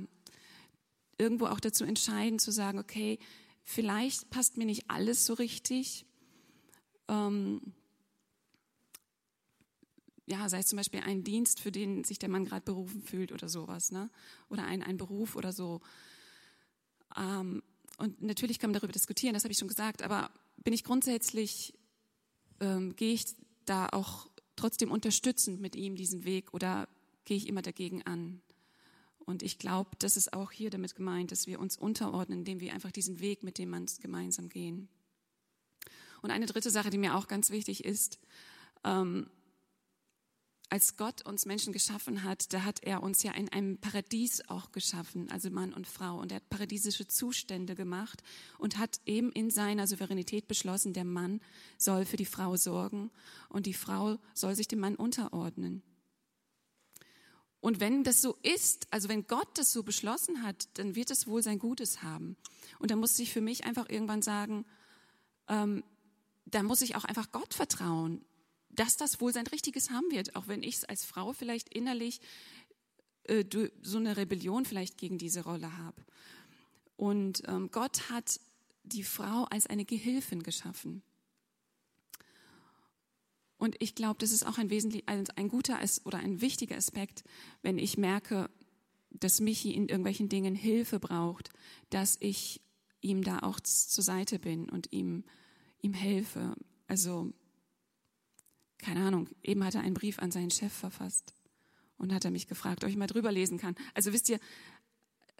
irgendwo 1.18 1.46
auch 1.46 1.60
dazu 1.60 1.84
entscheiden, 1.84 2.40
zu 2.40 2.50
sagen, 2.50 2.80
okay, 2.80 3.20
vielleicht 3.62 4.28
passt 4.28 4.56
mir 4.56 4.66
nicht 4.66 4.90
alles 4.90 5.24
so 5.24 5.34
richtig. 5.34 6.04
Ähm, 7.06 7.60
ja, 10.26 10.48
sei 10.48 10.58
es 10.58 10.66
zum 10.66 10.78
Beispiel 10.78 11.02
ein 11.02 11.22
Dienst, 11.22 11.60
für 11.60 11.70
den 11.70 12.02
sich 12.02 12.18
der 12.18 12.28
Mann 12.28 12.44
gerade 12.44 12.64
berufen 12.64 13.02
fühlt 13.02 13.30
oder 13.30 13.48
sowas, 13.48 13.92
ne? 13.92 14.10
Oder 14.48 14.64
ein, 14.64 14.82
ein 14.82 14.96
Beruf 14.96 15.36
oder 15.36 15.52
so. 15.52 15.80
Ähm, 17.16 17.62
und 17.98 18.20
natürlich 18.20 18.58
kann 18.58 18.70
man 18.70 18.80
darüber 18.80 18.92
diskutieren, 18.92 19.34
das 19.34 19.44
habe 19.44 19.52
ich 19.52 19.58
schon 19.58 19.68
gesagt, 19.68 20.02
aber 20.02 20.32
bin 20.56 20.74
ich 20.74 20.82
grundsätzlich 20.82 21.72
ähm, 22.60 22.96
gehe 22.96 23.14
ich 23.14 23.26
da 23.64 23.88
auch 23.88 24.28
trotzdem 24.56 24.90
unterstützend 24.90 25.60
mit 25.60 25.76
ihm 25.76 25.96
diesen 25.96 26.24
Weg 26.24 26.54
oder 26.54 26.88
gehe 27.24 27.36
ich 27.36 27.48
immer 27.48 27.62
dagegen 27.62 28.02
an? 28.02 28.40
Und 29.18 29.42
ich 29.42 29.58
glaube, 29.58 29.90
das 29.98 30.16
ist 30.16 30.32
auch 30.32 30.52
hier 30.52 30.70
damit 30.70 30.94
gemeint, 30.94 31.32
dass 31.32 31.46
wir 31.46 31.58
uns 31.58 31.76
unterordnen, 31.76 32.40
indem 32.40 32.60
wir 32.60 32.72
einfach 32.72 32.92
diesen 32.92 33.18
Weg 33.20 33.42
mit 33.42 33.58
dem 33.58 33.70
Mann 33.70 33.86
gemeinsam 34.00 34.48
gehen. 34.48 34.88
Und 36.22 36.30
eine 36.30 36.46
dritte 36.46 36.70
Sache, 36.70 36.90
die 36.90 36.98
mir 36.98 37.16
auch 37.16 37.26
ganz 37.26 37.50
wichtig 37.50 37.84
ist, 37.84 38.20
ähm, 38.84 39.28
als 40.68 40.96
Gott 40.96 41.24
uns 41.24 41.46
Menschen 41.46 41.72
geschaffen 41.72 42.24
hat, 42.24 42.52
da 42.52 42.64
hat 42.64 42.82
er 42.82 43.02
uns 43.02 43.22
ja 43.22 43.32
in 43.32 43.48
einem 43.50 43.78
Paradies 43.78 44.48
auch 44.48 44.72
geschaffen, 44.72 45.30
also 45.30 45.48
Mann 45.50 45.72
und 45.72 45.86
Frau. 45.86 46.18
Und 46.18 46.32
er 46.32 46.36
hat 46.36 46.50
paradiesische 46.50 47.06
Zustände 47.06 47.74
gemacht 47.76 48.22
und 48.58 48.78
hat 48.78 49.00
eben 49.06 49.30
in 49.30 49.50
seiner 49.50 49.86
Souveränität 49.86 50.48
beschlossen, 50.48 50.92
der 50.92 51.04
Mann 51.04 51.40
soll 51.78 52.04
für 52.04 52.16
die 52.16 52.24
Frau 52.24 52.56
sorgen 52.56 53.10
und 53.48 53.66
die 53.66 53.74
Frau 53.74 54.18
soll 54.34 54.56
sich 54.56 54.66
dem 54.66 54.80
Mann 54.80 54.96
unterordnen. 54.96 55.82
Und 57.60 57.80
wenn 57.80 58.04
das 58.04 58.20
so 58.20 58.36
ist, 58.42 58.86
also 58.92 59.08
wenn 59.08 59.26
Gott 59.26 59.48
das 59.54 59.72
so 59.72 59.82
beschlossen 59.82 60.42
hat, 60.42 60.68
dann 60.74 60.94
wird 60.94 61.10
es 61.10 61.26
wohl 61.26 61.42
sein 61.42 61.58
Gutes 61.58 62.02
haben. 62.02 62.36
Und 62.78 62.90
da 62.90 62.96
muss 62.96 63.18
ich 63.18 63.32
für 63.32 63.40
mich 63.40 63.64
einfach 63.64 63.88
irgendwann 63.88 64.22
sagen, 64.22 64.64
ähm, 65.48 65.84
da 66.44 66.62
muss 66.62 66.82
ich 66.82 66.96
auch 66.96 67.04
einfach 67.04 67.32
Gott 67.32 67.54
vertrauen 67.54 68.24
dass 68.76 68.96
das 68.96 69.20
wohl 69.20 69.32
sein 69.32 69.46
Richtiges 69.46 69.90
haben 69.90 70.10
wird, 70.10 70.36
auch 70.36 70.48
wenn 70.48 70.62
ich 70.62 70.76
es 70.76 70.84
als 70.84 71.04
Frau 71.04 71.32
vielleicht 71.32 71.74
innerlich 71.74 72.20
äh, 73.24 73.44
so 73.82 73.98
eine 73.98 74.16
Rebellion 74.16 74.64
vielleicht 74.64 74.98
gegen 74.98 75.18
diese 75.18 75.44
Rolle 75.44 75.76
habe. 75.78 76.04
Und 76.96 77.42
ähm, 77.46 77.70
Gott 77.70 78.10
hat 78.10 78.40
die 78.84 79.02
Frau 79.02 79.44
als 79.44 79.66
eine 79.66 79.84
Gehilfin 79.84 80.42
geschaffen. 80.42 81.02
Und 83.58 83.76
ich 83.80 83.94
glaube, 83.94 84.18
das 84.18 84.32
ist 84.32 84.46
auch 84.46 84.58
ein 84.58 84.70
wesentlich, 84.70 85.08
ein, 85.08 85.24
ein 85.36 85.48
guter 85.48 85.78
oder 86.04 86.18
ein 86.18 86.40
wichtiger 86.40 86.76
Aspekt, 86.76 87.24
wenn 87.62 87.78
ich 87.78 87.96
merke, 87.96 88.50
dass 89.10 89.40
Michi 89.40 89.72
in 89.72 89.88
irgendwelchen 89.88 90.28
Dingen 90.28 90.54
Hilfe 90.54 91.00
braucht, 91.00 91.50
dass 91.90 92.16
ich 92.20 92.60
ihm 93.00 93.24
da 93.24 93.40
auch 93.40 93.60
zur 93.60 94.04
Seite 94.04 94.38
bin 94.38 94.68
und 94.68 94.92
ihm, 94.92 95.24
ihm 95.80 95.94
helfe. 95.94 96.54
Also 96.86 97.32
keine 98.78 99.04
Ahnung, 99.04 99.28
eben 99.42 99.64
hat 99.64 99.74
er 99.74 99.80
einen 99.80 99.94
Brief 99.94 100.18
an 100.18 100.30
seinen 100.30 100.50
Chef 100.50 100.72
verfasst 100.72 101.34
und 101.98 102.12
hat 102.12 102.24
er 102.24 102.30
mich 102.30 102.46
gefragt, 102.46 102.84
ob 102.84 102.90
ich 102.90 102.96
mal 102.96 103.06
drüber 103.06 103.32
lesen 103.32 103.58
kann. 103.58 103.74
Also 103.94 104.12
wisst 104.12 104.28
ihr, 104.28 104.38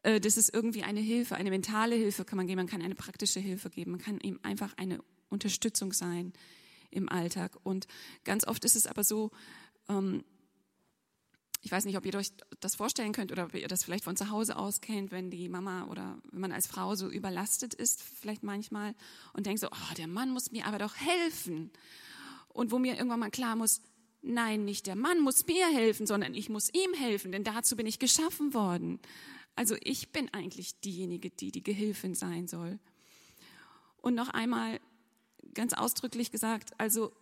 äh, 0.03 0.21
das 0.21 0.37
ist 0.37 0.53
irgendwie 0.55 0.83
eine 0.83 1.01
Hilfe, 1.01 1.37
eine 1.37 1.51
mentale 1.51 1.95
Hilfe 1.97 2.25
kann 2.25 2.37
man 2.37 2.47
geben, 2.47 2.61
man 2.61 2.67
kann 2.67 2.83
eine 2.83 2.95
praktische 2.95 3.41
Hilfe 3.41 3.71
geben, 3.71 3.93
man 3.93 4.01
kann 4.01 4.21
ihm 4.21 4.39
einfach 4.43 4.75
eine 4.77 5.01
Unterstützung 5.29 5.93
sein 5.93 6.33
im 6.91 7.09
Alltag. 7.09 7.57
Und 7.63 7.87
ganz 8.25 8.47
oft 8.47 8.65
ist 8.65 8.77
es 8.77 8.87
aber 8.87 9.05
so, 9.05 9.31
ähm, 9.89 10.25
ich 11.63 11.73
weiß 11.73 11.85
nicht, 11.85 11.97
ob 11.97 12.07
ihr 12.07 12.15
euch 12.15 12.33
das 12.61 12.77
vorstellen 12.77 13.13
könnt 13.13 13.33
oder 13.33 13.47
ob 13.47 13.55
ihr 13.55 13.67
das 13.67 13.83
vielleicht 13.83 14.05
von 14.05 14.17
zu 14.17 14.31
Hause 14.31 14.57
aus 14.57 14.81
kennt, 14.81 15.11
wenn 15.11 15.31
die 15.31 15.49
Mama 15.49 15.87
oder 15.87 16.19
wenn 16.31 16.41
man 16.41 16.53
als 16.53 16.69
Frau 16.69 16.95
so 16.95 17.11
überlastet 17.11 17.75
ist, 17.75 18.03
vielleicht 18.03 18.45
manchmal 18.45 18.95
und 19.33 19.47
denkt 19.47 19.61
so, 19.61 19.67
oh, 19.69 19.95
der 19.97 20.07
Mann 20.07 20.31
muss 20.31 20.53
mir 20.53 20.67
aber 20.67 20.79
doch 20.79 20.95
helfen 20.95 21.73
und 22.57 22.73
wo 22.73 22.79
mir 22.79 22.95
irgendwann 22.95 23.21
mal 23.21 23.31
klar 23.31 23.55
muss, 23.55 23.83
nein, 24.23 24.65
nicht 24.65 24.87
der 24.87 24.97
Mann 24.97 25.21
muss 25.21 25.47
mir 25.47 25.67
helfen, 25.69 26.07
sondern 26.07 26.35
ich 26.35 26.49
muss 26.49 26.73
ihm 26.73 26.95
helfen, 26.95 27.33
denn 27.33 27.45
dazu 27.45 27.77
bin 27.77 27.87
ich 27.87 27.99
geschaffen 27.99 28.55
worden. 28.55 28.99
Also 29.55 29.77
ich 29.83 30.11
bin 30.11 30.33
eigentlich 30.33 30.81
diejenige, 30.81 31.31
die 31.31 31.53
die 31.53 31.63
Gehilfin 31.63 32.15
sein 32.15 32.49
soll. 32.49 32.79
Und 33.99 34.15
noch 34.15 34.29
einmal 34.29 34.81
ganz 35.55 35.73
ausdrücklich 35.73 36.31
gesagt, 36.31 36.79
also 36.79 37.13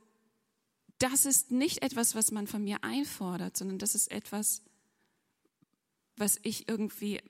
das 0.99 1.27
ist 1.27 1.51
nicht 1.51 1.83
etwas, 1.83 2.14
was 2.14 2.31
man 2.31 2.47
von 2.47 2.62
mir 2.62 2.83
einfordert, 2.85 3.57
sondern 3.57 3.79
das 3.79 3.94
ist 3.94 4.11
etwas, 4.11 4.62
was 6.16 6.38
ich 6.42 6.68
irgendwie 6.68 7.20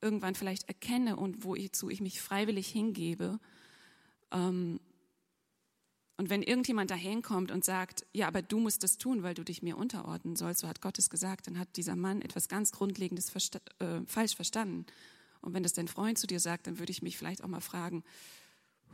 irgendwann 0.00 0.34
vielleicht 0.34 0.68
erkenne 0.68 1.16
und 1.16 1.44
wozu 1.44 1.90
ich 1.90 2.00
mich 2.00 2.20
freiwillig 2.20 2.68
hingebe. 2.68 3.38
Ähm, 4.30 4.80
und 6.16 6.30
wenn 6.30 6.42
irgendjemand 6.42 6.90
dahin 6.90 7.22
kommt 7.22 7.50
und 7.50 7.64
sagt, 7.64 8.06
ja, 8.12 8.28
aber 8.28 8.42
du 8.42 8.58
musst 8.58 8.82
das 8.82 8.98
tun, 8.98 9.22
weil 9.22 9.34
du 9.34 9.44
dich 9.44 9.62
mir 9.62 9.76
unterordnen 9.76 10.36
sollst, 10.36 10.60
so 10.60 10.68
hat 10.68 10.80
Gott 10.80 10.98
es 10.98 11.10
gesagt, 11.10 11.46
dann 11.46 11.58
hat 11.58 11.76
dieser 11.76 11.96
Mann 11.96 12.20
etwas 12.20 12.48
ganz 12.48 12.70
Grundlegendes 12.72 13.30
versta 13.30 13.60
äh, 13.78 14.00
falsch 14.06 14.36
verstanden. 14.36 14.86
Und 15.40 15.54
wenn 15.54 15.62
das 15.62 15.72
dein 15.72 15.88
Freund 15.88 16.18
zu 16.18 16.26
dir 16.26 16.38
sagt, 16.38 16.66
dann 16.66 16.78
würde 16.78 16.92
ich 16.92 17.02
mich 17.02 17.16
vielleicht 17.16 17.42
auch 17.42 17.48
mal 17.48 17.60
fragen, 17.60 18.04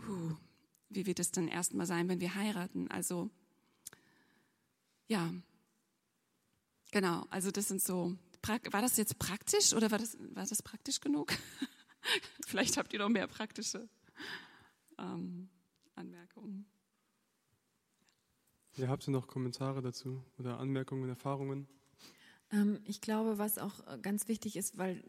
huh, 0.07 0.37
wie 0.89 1.07
wird 1.07 1.19
es 1.19 1.31
dann 1.31 1.49
erstmal 1.49 1.87
sein, 1.87 2.09
wenn 2.09 2.21
wir 2.21 2.35
heiraten? 2.35 2.91
Also, 2.91 3.31
ja, 5.09 5.33
genau, 6.93 7.27
also 7.31 7.51
das 7.51 7.69
sind 7.69 7.83
so, 7.83 8.17
war 8.47 8.81
das 8.81 8.97
jetzt 8.97 9.19
praktisch 9.19 9.75
oder 9.75 9.91
war 9.91 9.99
das, 9.99 10.17
war 10.35 10.47
das 10.47 10.63
praktisch 10.63 11.01
genug? 11.01 11.35
vielleicht 12.47 12.77
habt 12.77 12.93
ihr 12.93 13.01
noch 13.01 13.09
mehr 13.09 13.27
praktische 13.27 13.89
ähm, 14.99 15.51
Anmerkungen. 15.95 16.67
Ja, 18.79 18.87
habt 18.87 19.09
ihr 19.09 19.11
noch 19.11 19.27
Kommentare 19.27 19.83
dazu 19.83 20.23
oder 20.39 20.61
Anmerkungen, 20.61 21.09
Erfahrungen? 21.09 21.67
Ähm, 22.53 22.79
ich 22.85 23.01
glaube, 23.01 23.37
was 23.37 23.59
auch 23.59 23.75
äh, 23.89 23.99
ganz 24.01 24.29
wichtig 24.29 24.55
ist, 24.57 24.79
weil, 24.79 25.03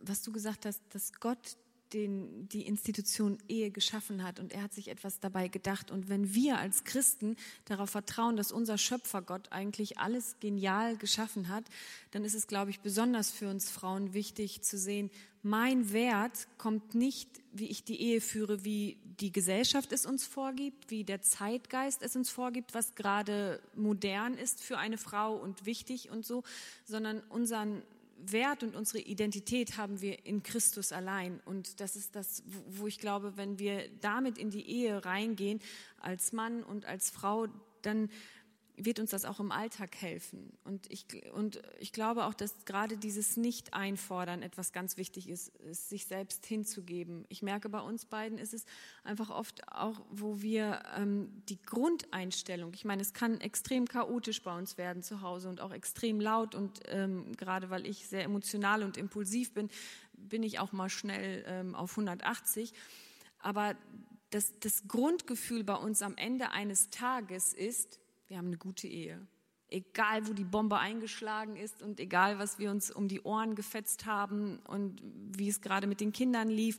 was 0.00 0.22
du 0.22 0.30
gesagt 0.30 0.64
hast, 0.64 0.80
dass 0.94 1.12
Gott 1.14 1.56
den, 1.92 2.48
die 2.48 2.66
Institution 2.66 3.38
Ehe 3.48 3.72
geschaffen 3.72 4.22
hat 4.22 4.38
und 4.38 4.52
er 4.52 4.62
hat 4.62 4.72
sich 4.72 4.88
etwas 4.88 5.18
dabei 5.18 5.48
gedacht. 5.48 5.90
Und 5.90 6.08
wenn 6.08 6.34
wir 6.34 6.58
als 6.58 6.84
Christen 6.84 7.36
darauf 7.64 7.90
vertrauen, 7.90 8.36
dass 8.36 8.52
unser 8.52 8.78
Schöpfer 8.78 9.22
Gott 9.22 9.50
eigentlich 9.50 9.98
alles 9.98 10.36
genial 10.38 10.96
geschaffen 10.96 11.48
hat, 11.48 11.64
dann 12.12 12.24
ist 12.24 12.34
es, 12.34 12.46
glaube 12.46 12.70
ich, 12.70 12.80
besonders 12.80 13.30
für 13.32 13.50
uns 13.50 13.68
Frauen 13.70 14.14
wichtig 14.14 14.62
zu 14.62 14.78
sehen, 14.78 15.10
mein 15.42 15.92
Wert 15.92 16.46
kommt 16.56 16.94
nicht, 16.94 17.28
wie 17.52 17.66
ich 17.66 17.82
die 17.82 18.00
Ehe 18.00 18.20
führe, 18.20 18.64
wie 18.64 18.98
die 19.22 19.30
Gesellschaft 19.30 19.92
es 19.92 20.04
uns 20.04 20.26
vorgibt, 20.26 20.90
wie 20.90 21.04
der 21.04 21.22
Zeitgeist 21.22 22.02
es 22.02 22.16
uns 22.16 22.28
vorgibt, 22.28 22.74
was 22.74 22.96
gerade 22.96 23.62
modern 23.76 24.34
ist 24.34 24.62
für 24.62 24.78
eine 24.78 24.98
Frau 24.98 25.36
und 25.36 25.64
wichtig 25.64 26.10
und 26.10 26.26
so, 26.26 26.42
sondern 26.84 27.20
unseren 27.28 27.82
Wert 28.18 28.64
und 28.64 28.74
unsere 28.74 28.98
Identität 28.98 29.76
haben 29.76 30.00
wir 30.00 30.26
in 30.26 30.42
Christus 30.42 30.90
allein. 30.90 31.40
Und 31.44 31.80
das 31.80 31.94
ist 31.94 32.16
das, 32.16 32.42
wo 32.68 32.88
ich 32.88 32.98
glaube, 32.98 33.36
wenn 33.36 33.60
wir 33.60 33.88
damit 34.00 34.38
in 34.38 34.50
die 34.50 34.68
Ehe 34.68 35.04
reingehen, 35.04 35.60
als 36.00 36.32
Mann 36.32 36.64
und 36.64 36.84
als 36.84 37.10
Frau, 37.10 37.46
dann 37.82 38.10
wird 38.76 38.98
uns 38.98 39.10
das 39.10 39.24
auch 39.24 39.38
im 39.38 39.52
Alltag 39.52 39.94
helfen. 40.00 40.52
Und 40.64 40.90
ich, 40.90 41.06
und 41.34 41.60
ich 41.78 41.92
glaube 41.92 42.24
auch, 42.24 42.34
dass 42.34 42.64
gerade 42.64 42.96
dieses 42.96 43.36
Nicht-Einfordern 43.36 44.42
etwas 44.42 44.72
ganz 44.72 44.96
wichtig 44.96 45.28
ist, 45.28 45.48
ist, 45.58 45.90
sich 45.90 46.06
selbst 46.06 46.46
hinzugeben. 46.46 47.26
Ich 47.28 47.42
merke, 47.42 47.68
bei 47.68 47.80
uns 47.80 48.06
beiden 48.06 48.38
ist 48.38 48.54
es 48.54 48.64
einfach 49.04 49.30
oft 49.30 49.68
auch, 49.68 50.00
wo 50.10 50.40
wir 50.40 50.82
ähm, 50.96 51.42
die 51.48 51.60
Grundeinstellung, 51.62 52.72
ich 52.74 52.84
meine, 52.84 53.02
es 53.02 53.12
kann 53.12 53.40
extrem 53.40 53.86
chaotisch 53.86 54.42
bei 54.42 54.56
uns 54.56 54.78
werden 54.78 55.02
zu 55.02 55.20
Hause 55.20 55.48
und 55.48 55.60
auch 55.60 55.72
extrem 55.72 56.20
laut 56.20 56.54
und 56.54 56.80
ähm, 56.86 57.32
gerade 57.36 57.70
weil 57.70 57.86
ich 57.86 58.06
sehr 58.06 58.24
emotional 58.24 58.82
und 58.82 58.96
impulsiv 58.96 59.52
bin, 59.52 59.68
bin 60.14 60.42
ich 60.42 60.58
auch 60.58 60.72
mal 60.72 60.88
schnell 60.88 61.44
ähm, 61.46 61.74
auf 61.74 61.92
180. 61.92 62.72
Aber 63.38 63.76
das, 64.30 64.58
das 64.60 64.88
Grundgefühl 64.88 65.62
bei 65.64 65.74
uns 65.74 66.00
am 66.00 66.16
Ende 66.16 66.52
eines 66.52 66.90
Tages 66.90 67.52
ist, 67.52 67.98
wir 68.32 68.38
haben 68.38 68.46
eine 68.46 68.56
gute 68.56 68.88
Ehe. 68.88 69.20
Egal, 69.68 70.26
wo 70.26 70.32
die 70.32 70.44
Bombe 70.44 70.78
eingeschlagen 70.78 71.54
ist 71.54 71.82
und 71.82 72.00
egal, 72.00 72.38
was 72.38 72.58
wir 72.58 72.70
uns 72.70 72.90
um 72.90 73.06
die 73.06 73.20
Ohren 73.20 73.54
gefetzt 73.56 74.06
haben 74.06 74.58
und 74.66 75.02
wie 75.36 75.50
es 75.50 75.60
gerade 75.60 75.86
mit 75.86 76.00
den 76.00 76.12
Kindern 76.12 76.48
lief. 76.48 76.78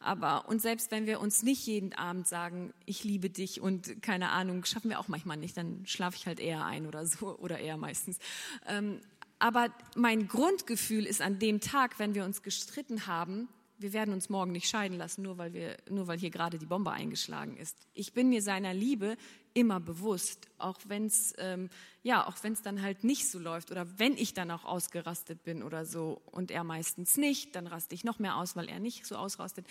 Aber, 0.00 0.48
und 0.48 0.62
selbst 0.62 0.90
wenn 0.90 1.04
wir 1.04 1.20
uns 1.20 1.42
nicht 1.42 1.66
jeden 1.66 1.92
Abend 1.92 2.26
sagen, 2.26 2.72
ich 2.86 3.04
liebe 3.04 3.28
dich 3.28 3.60
und 3.60 4.00
keine 4.00 4.30
Ahnung, 4.30 4.64
schaffen 4.64 4.88
wir 4.88 4.98
auch 4.98 5.08
manchmal 5.08 5.36
nicht, 5.36 5.58
dann 5.58 5.84
schlafe 5.84 6.16
ich 6.16 6.26
halt 6.26 6.40
eher 6.40 6.64
ein 6.64 6.86
oder 6.86 7.04
so 7.04 7.38
oder 7.38 7.58
eher 7.58 7.76
meistens. 7.76 8.18
Ähm, 8.66 9.00
aber 9.38 9.68
mein 9.94 10.26
Grundgefühl 10.26 11.04
ist 11.04 11.20
an 11.20 11.38
dem 11.38 11.60
Tag, 11.60 11.98
wenn 11.98 12.14
wir 12.14 12.24
uns 12.24 12.42
gestritten 12.42 13.06
haben, 13.06 13.48
wir 13.78 13.92
werden 13.92 14.14
uns 14.14 14.28
morgen 14.28 14.52
nicht 14.52 14.68
scheiden 14.68 14.96
lassen, 14.96 15.22
nur 15.22 15.38
weil, 15.38 15.52
wir, 15.52 15.76
nur 15.90 16.06
weil 16.06 16.18
hier 16.18 16.30
gerade 16.30 16.58
die 16.58 16.66
Bombe 16.66 16.92
eingeschlagen 16.92 17.56
ist. 17.56 17.76
Ich 17.92 18.12
bin 18.12 18.28
mir 18.28 18.42
seiner 18.42 18.72
Liebe 18.72 19.16
immer 19.52 19.80
bewusst, 19.80 20.48
auch 20.58 20.78
wenn 20.86 21.06
es 21.06 21.34
ähm, 21.38 21.68
ja, 22.04 22.26
auch 22.26 22.36
wenn 22.42 22.52
es 22.52 22.60
dann 22.60 22.82
halt 22.82 23.02
nicht 23.02 23.28
so 23.28 23.38
läuft 23.38 23.70
oder 23.70 23.98
wenn 23.98 24.16
ich 24.18 24.34
dann 24.34 24.50
auch 24.50 24.64
ausgerastet 24.64 25.42
bin 25.42 25.62
oder 25.62 25.86
so 25.86 26.20
und 26.26 26.50
er 26.50 26.62
meistens 26.62 27.16
nicht, 27.16 27.56
dann 27.56 27.66
raste 27.66 27.94
ich 27.94 28.04
noch 28.04 28.18
mehr 28.18 28.36
aus, 28.36 28.56
weil 28.56 28.68
er 28.68 28.78
nicht 28.78 29.06
so 29.06 29.16
ausrastet. 29.16 29.66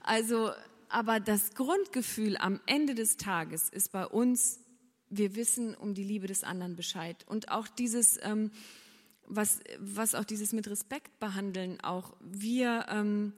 Also, 0.00 0.50
aber 0.88 1.20
das 1.20 1.54
Grundgefühl 1.54 2.38
am 2.38 2.58
Ende 2.64 2.94
des 2.94 3.18
Tages 3.18 3.68
ist 3.68 3.92
bei 3.92 4.06
uns, 4.06 4.60
wir 5.10 5.36
wissen 5.36 5.74
um 5.74 5.92
die 5.92 6.04
Liebe 6.04 6.26
des 6.26 6.42
anderen 6.42 6.74
Bescheid 6.74 7.22
und 7.28 7.50
auch 7.50 7.68
dieses 7.68 8.18
ähm, 8.22 8.50
was, 9.26 9.60
was 9.78 10.14
auch 10.14 10.24
dieses 10.24 10.52
mit 10.52 10.68
Respekt 10.68 11.18
behandeln, 11.20 11.80
auch 11.80 12.14
wir 12.20 12.86
ähm, 12.88 13.32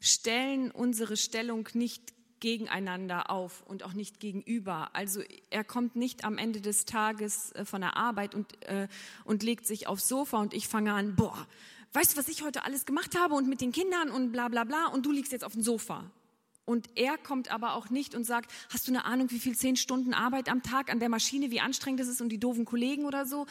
stellen 0.00 0.70
unsere 0.70 1.16
Stellung 1.16 1.68
nicht 1.74 2.12
gegeneinander 2.40 3.30
auf 3.30 3.62
und 3.66 3.84
auch 3.84 3.92
nicht 3.92 4.18
gegenüber. 4.18 4.90
Also 4.94 5.22
er 5.50 5.62
kommt 5.62 5.94
nicht 5.94 6.24
am 6.24 6.38
Ende 6.38 6.60
des 6.60 6.84
Tages 6.84 7.52
äh, 7.52 7.64
von 7.64 7.80
der 7.80 7.96
Arbeit 7.96 8.34
und, 8.34 8.64
äh, 8.66 8.88
und 9.24 9.44
legt 9.44 9.64
sich 9.64 9.86
aufs 9.86 10.08
Sofa 10.08 10.38
und 10.38 10.52
ich 10.52 10.66
fange 10.66 10.92
an, 10.92 11.14
boah, 11.14 11.46
weißt 11.92 12.12
du, 12.12 12.18
was 12.18 12.28
ich 12.28 12.42
heute 12.42 12.64
alles 12.64 12.84
gemacht 12.84 13.16
habe 13.16 13.34
und 13.34 13.48
mit 13.48 13.60
den 13.60 13.70
Kindern 13.70 14.10
und 14.10 14.32
bla 14.32 14.48
bla 14.48 14.64
bla 14.64 14.86
und 14.86 15.06
du 15.06 15.12
liegst 15.12 15.30
jetzt 15.30 15.44
auf 15.44 15.52
dem 15.52 15.62
Sofa. 15.62 16.10
Und 16.64 16.88
er 16.96 17.16
kommt 17.18 17.52
aber 17.52 17.74
auch 17.74 17.90
nicht 17.90 18.14
und 18.14 18.24
sagt, 18.24 18.52
hast 18.70 18.86
du 18.86 18.92
eine 18.92 19.04
Ahnung, 19.04 19.30
wie 19.30 19.38
viel 19.38 19.56
zehn 19.56 19.76
Stunden 19.76 20.14
Arbeit 20.14 20.48
am 20.48 20.62
Tag 20.62 20.90
an 20.90 21.00
der 21.00 21.08
Maschine, 21.08 21.50
wie 21.50 21.60
anstrengend 21.60 22.00
das 22.00 22.08
ist 22.08 22.20
und 22.20 22.28
die 22.28 22.38
doofen 22.38 22.64
Kollegen 22.64 23.04
oder 23.04 23.24
so, 23.26 23.46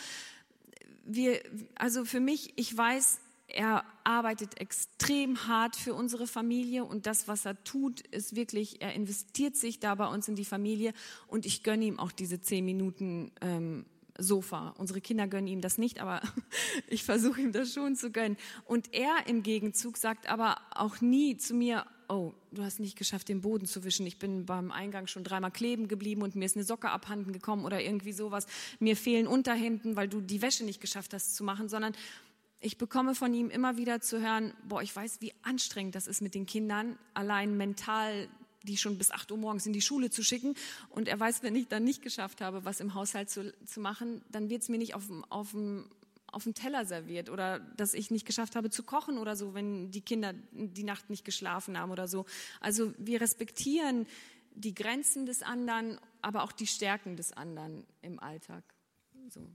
wir, 1.05 1.41
also 1.75 2.05
für 2.05 2.19
mich, 2.19 2.53
ich 2.55 2.75
weiß, 2.75 3.19
er 3.47 3.83
arbeitet 4.03 4.59
extrem 4.59 5.47
hart 5.47 5.75
für 5.75 5.93
unsere 5.93 6.27
Familie 6.27 6.85
und 6.85 7.05
das, 7.05 7.27
was 7.27 7.45
er 7.45 7.61
tut, 7.63 8.01
ist 8.01 8.35
wirklich, 8.35 8.81
er 8.81 8.93
investiert 8.93 9.55
sich 9.55 9.79
da 9.79 9.95
bei 9.95 10.07
uns 10.07 10.27
in 10.27 10.35
die 10.35 10.45
Familie 10.45 10.93
und 11.27 11.45
ich 11.45 11.63
gönne 11.63 11.85
ihm 11.85 11.99
auch 11.99 12.11
diese 12.11 12.41
zehn 12.41 12.63
Minuten 12.65 13.31
ähm, 13.41 13.85
Sofa. 14.17 14.73
Unsere 14.77 15.01
Kinder 15.01 15.27
gönnen 15.27 15.47
ihm 15.47 15.61
das 15.61 15.77
nicht, 15.77 15.99
aber 15.99 16.21
ich 16.87 17.03
versuche 17.03 17.41
ihm 17.41 17.51
das 17.51 17.73
schon 17.73 17.95
zu 17.95 18.11
gönnen. 18.11 18.37
Und 18.65 18.93
er 18.93 19.27
im 19.27 19.43
Gegenzug 19.43 19.97
sagt 19.97 20.29
aber 20.29 20.57
auch 20.71 21.01
nie 21.01 21.37
zu 21.37 21.53
mir, 21.53 21.85
oh, 22.11 22.33
du 22.51 22.63
hast 22.63 22.79
nicht 22.79 22.97
geschafft, 22.97 23.29
den 23.29 23.41
Boden 23.41 23.65
zu 23.65 23.83
wischen. 23.83 24.05
Ich 24.05 24.19
bin 24.19 24.45
beim 24.45 24.71
Eingang 24.71 25.07
schon 25.07 25.23
dreimal 25.23 25.51
kleben 25.51 25.87
geblieben 25.87 26.21
und 26.21 26.35
mir 26.35 26.45
ist 26.45 26.57
eine 26.57 26.65
Socke 26.65 26.89
abhanden 26.89 27.31
gekommen 27.31 27.63
oder 27.63 27.81
irgendwie 27.81 28.11
sowas. 28.11 28.47
Mir 28.79 28.97
fehlen 28.97 29.27
Unterhemden, 29.27 29.95
weil 29.95 30.09
du 30.09 30.19
die 30.19 30.41
Wäsche 30.41 30.65
nicht 30.65 30.81
geschafft 30.81 31.13
hast 31.13 31.35
zu 31.35 31.43
machen, 31.43 31.69
sondern 31.69 31.93
ich 32.59 32.77
bekomme 32.77 33.15
von 33.15 33.33
ihm 33.33 33.49
immer 33.49 33.77
wieder 33.77 34.01
zu 34.01 34.21
hören, 34.21 34.53
boah, 34.67 34.81
ich 34.81 34.95
weiß, 34.95 35.21
wie 35.21 35.33
anstrengend 35.41 35.95
das 35.95 36.05
ist 36.05 36.21
mit 36.21 36.35
den 36.35 36.45
Kindern, 36.45 36.97
allein 37.13 37.57
mental 37.57 38.27
die 38.63 38.77
schon 38.77 38.97
bis 38.97 39.11
8 39.11 39.31
Uhr 39.31 39.37
morgens 39.37 39.65
in 39.65 39.73
die 39.73 39.81
Schule 39.81 40.09
zu 40.09 40.23
schicken. 40.23 40.55
Und 40.89 41.07
er 41.07 41.19
weiß, 41.19 41.41
wenn 41.43 41.55
ich 41.55 41.67
dann 41.67 41.83
nicht 41.83 42.01
geschafft 42.01 42.41
habe, 42.41 42.63
was 42.65 42.79
im 42.79 42.93
Haushalt 42.93 43.29
zu, 43.29 43.53
zu 43.65 43.79
machen, 43.79 44.21
dann 44.29 44.49
wird 44.49 44.61
es 44.61 44.69
mir 44.69 44.77
nicht 44.77 44.93
auf, 44.93 45.03
auf, 45.29 45.51
dem, 45.51 45.89
auf 46.31 46.43
dem 46.43 46.53
Teller 46.53 46.85
serviert 46.85 47.29
oder 47.29 47.59
dass 47.59 47.93
ich 47.93 48.11
nicht 48.11 48.25
geschafft 48.25 48.55
habe 48.55 48.69
zu 48.69 48.83
kochen 48.83 49.17
oder 49.17 49.35
so, 49.35 49.53
wenn 49.53 49.91
die 49.91 50.01
Kinder 50.01 50.33
die 50.51 50.83
Nacht 50.83 51.09
nicht 51.09 51.25
geschlafen 51.25 51.77
haben 51.77 51.91
oder 51.91 52.07
so. 52.07 52.25
Also 52.59 52.93
wir 52.97 53.21
respektieren 53.21 54.07
die 54.55 54.73
Grenzen 54.73 55.25
des 55.25 55.43
anderen, 55.43 55.99
aber 56.21 56.43
auch 56.43 56.51
die 56.51 56.67
Stärken 56.67 57.15
des 57.15 57.33
anderen 57.33 57.85
im 58.01 58.19
Alltag. 58.19 58.63
So. 59.29 59.49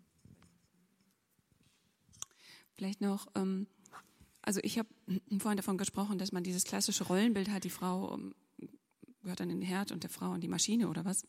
Vielleicht 2.75 3.01
noch, 3.01 3.27
ähm, 3.35 3.67
also 4.43 4.61
ich 4.63 4.79
habe 4.79 4.89
vorhin 5.39 5.57
davon 5.57 5.79
gesprochen, 5.79 6.19
dass 6.19 6.33
man 6.33 6.45
dieses 6.45 6.65
klassische 6.65 7.05
Rollenbild 7.05 7.49
hat, 7.49 7.65
die 7.65 7.71
Frau 7.71 8.15
ähm, 8.15 8.35
gehört 9.23 9.41
in 9.41 9.49
den 9.49 9.63
Herd 9.63 9.93
und 9.93 10.03
der 10.03 10.11
Frau 10.11 10.35
in 10.35 10.41
die 10.41 10.49
Maschine 10.49 10.89
oder 10.89 11.05
was? 11.05 11.25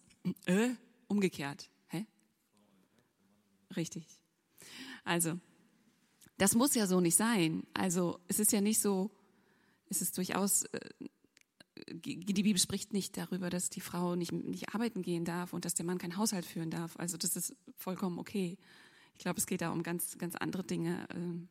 Äh, 0.46 0.70
umgekehrt. 1.08 1.70
Hä? 1.88 2.06
Richtig. 3.76 4.06
Also, 5.08 5.40
das 6.38 6.54
muss 6.54 6.76
ja 6.76 6.86
so 6.86 7.00
nicht 7.00 7.16
sein. 7.16 7.66
Also, 7.74 8.20
es 8.28 8.40
ist 8.40 8.52
ja 8.52 8.60
nicht 8.60 8.80
so, 8.80 9.10
es 9.90 10.02
ist 10.02 10.18
durchaus, 10.18 10.64
äh, 10.64 10.90
die 11.90 12.44
Bibel 12.44 12.60
spricht 12.60 12.92
nicht 12.92 13.16
darüber, 13.16 13.50
dass 13.50 13.70
die 13.70 13.80
Frau 13.80 14.16
nicht, 14.16 14.34
nicht 14.34 14.76
arbeiten 14.76 15.02
gehen 15.02 15.24
darf 15.24 15.54
und 15.54 15.64
dass 15.64 15.76
der 15.76 15.86
Mann 15.86 15.98
keinen 15.98 16.18
Haushalt 16.18 16.46
führen 16.46 16.70
darf. 16.70 16.98
Also, 16.98 17.16
das 17.18 17.38
ist 17.38 17.56
vollkommen 17.78 18.20
okay. 18.20 18.58
Ich 19.14 19.20
glaube, 19.20 19.40
es 19.40 19.48
geht 19.48 19.62
da 19.62 19.72
um 19.72 19.82
ganz, 19.82 20.18
ganz 20.18 20.36
andere 20.36 20.64
Dinge, 20.64 21.08
äh, 21.10 21.48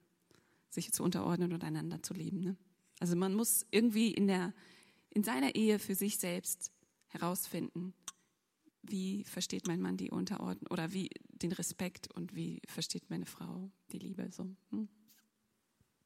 sich 0.68 0.92
zu 0.92 1.02
unterordnen 1.02 1.54
und 1.54 1.64
einander 1.64 2.02
zu 2.02 2.12
leben. 2.12 2.40
Ne? 2.40 2.56
Also, 3.00 3.16
man 3.16 3.34
muss 3.34 3.64
irgendwie 3.70 4.12
in 4.12 4.26
der, 4.26 4.52
in 5.08 5.24
seiner 5.24 5.54
Ehe 5.54 5.78
für 5.78 5.94
sich 5.94 6.18
selbst 6.18 6.70
herausfinden, 7.06 7.94
wie 8.82 9.24
versteht 9.24 9.66
mein 9.66 9.80
Mann 9.80 9.96
die 9.96 10.10
Unterordnung 10.10 10.70
oder 10.70 10.92
wie 10.92 11.08
den 11.42 11.52
Respekt 11.52 12.10
und 12.12 12.34
wie 12.34 12.60
versteht 12.66 13.10
meine 13.10 13.26
Frau 13.26 13.70
die 13.92 13.98
Liebe 13.98 14.30
so. 14.30 14.46
Hm? 14.70 14.88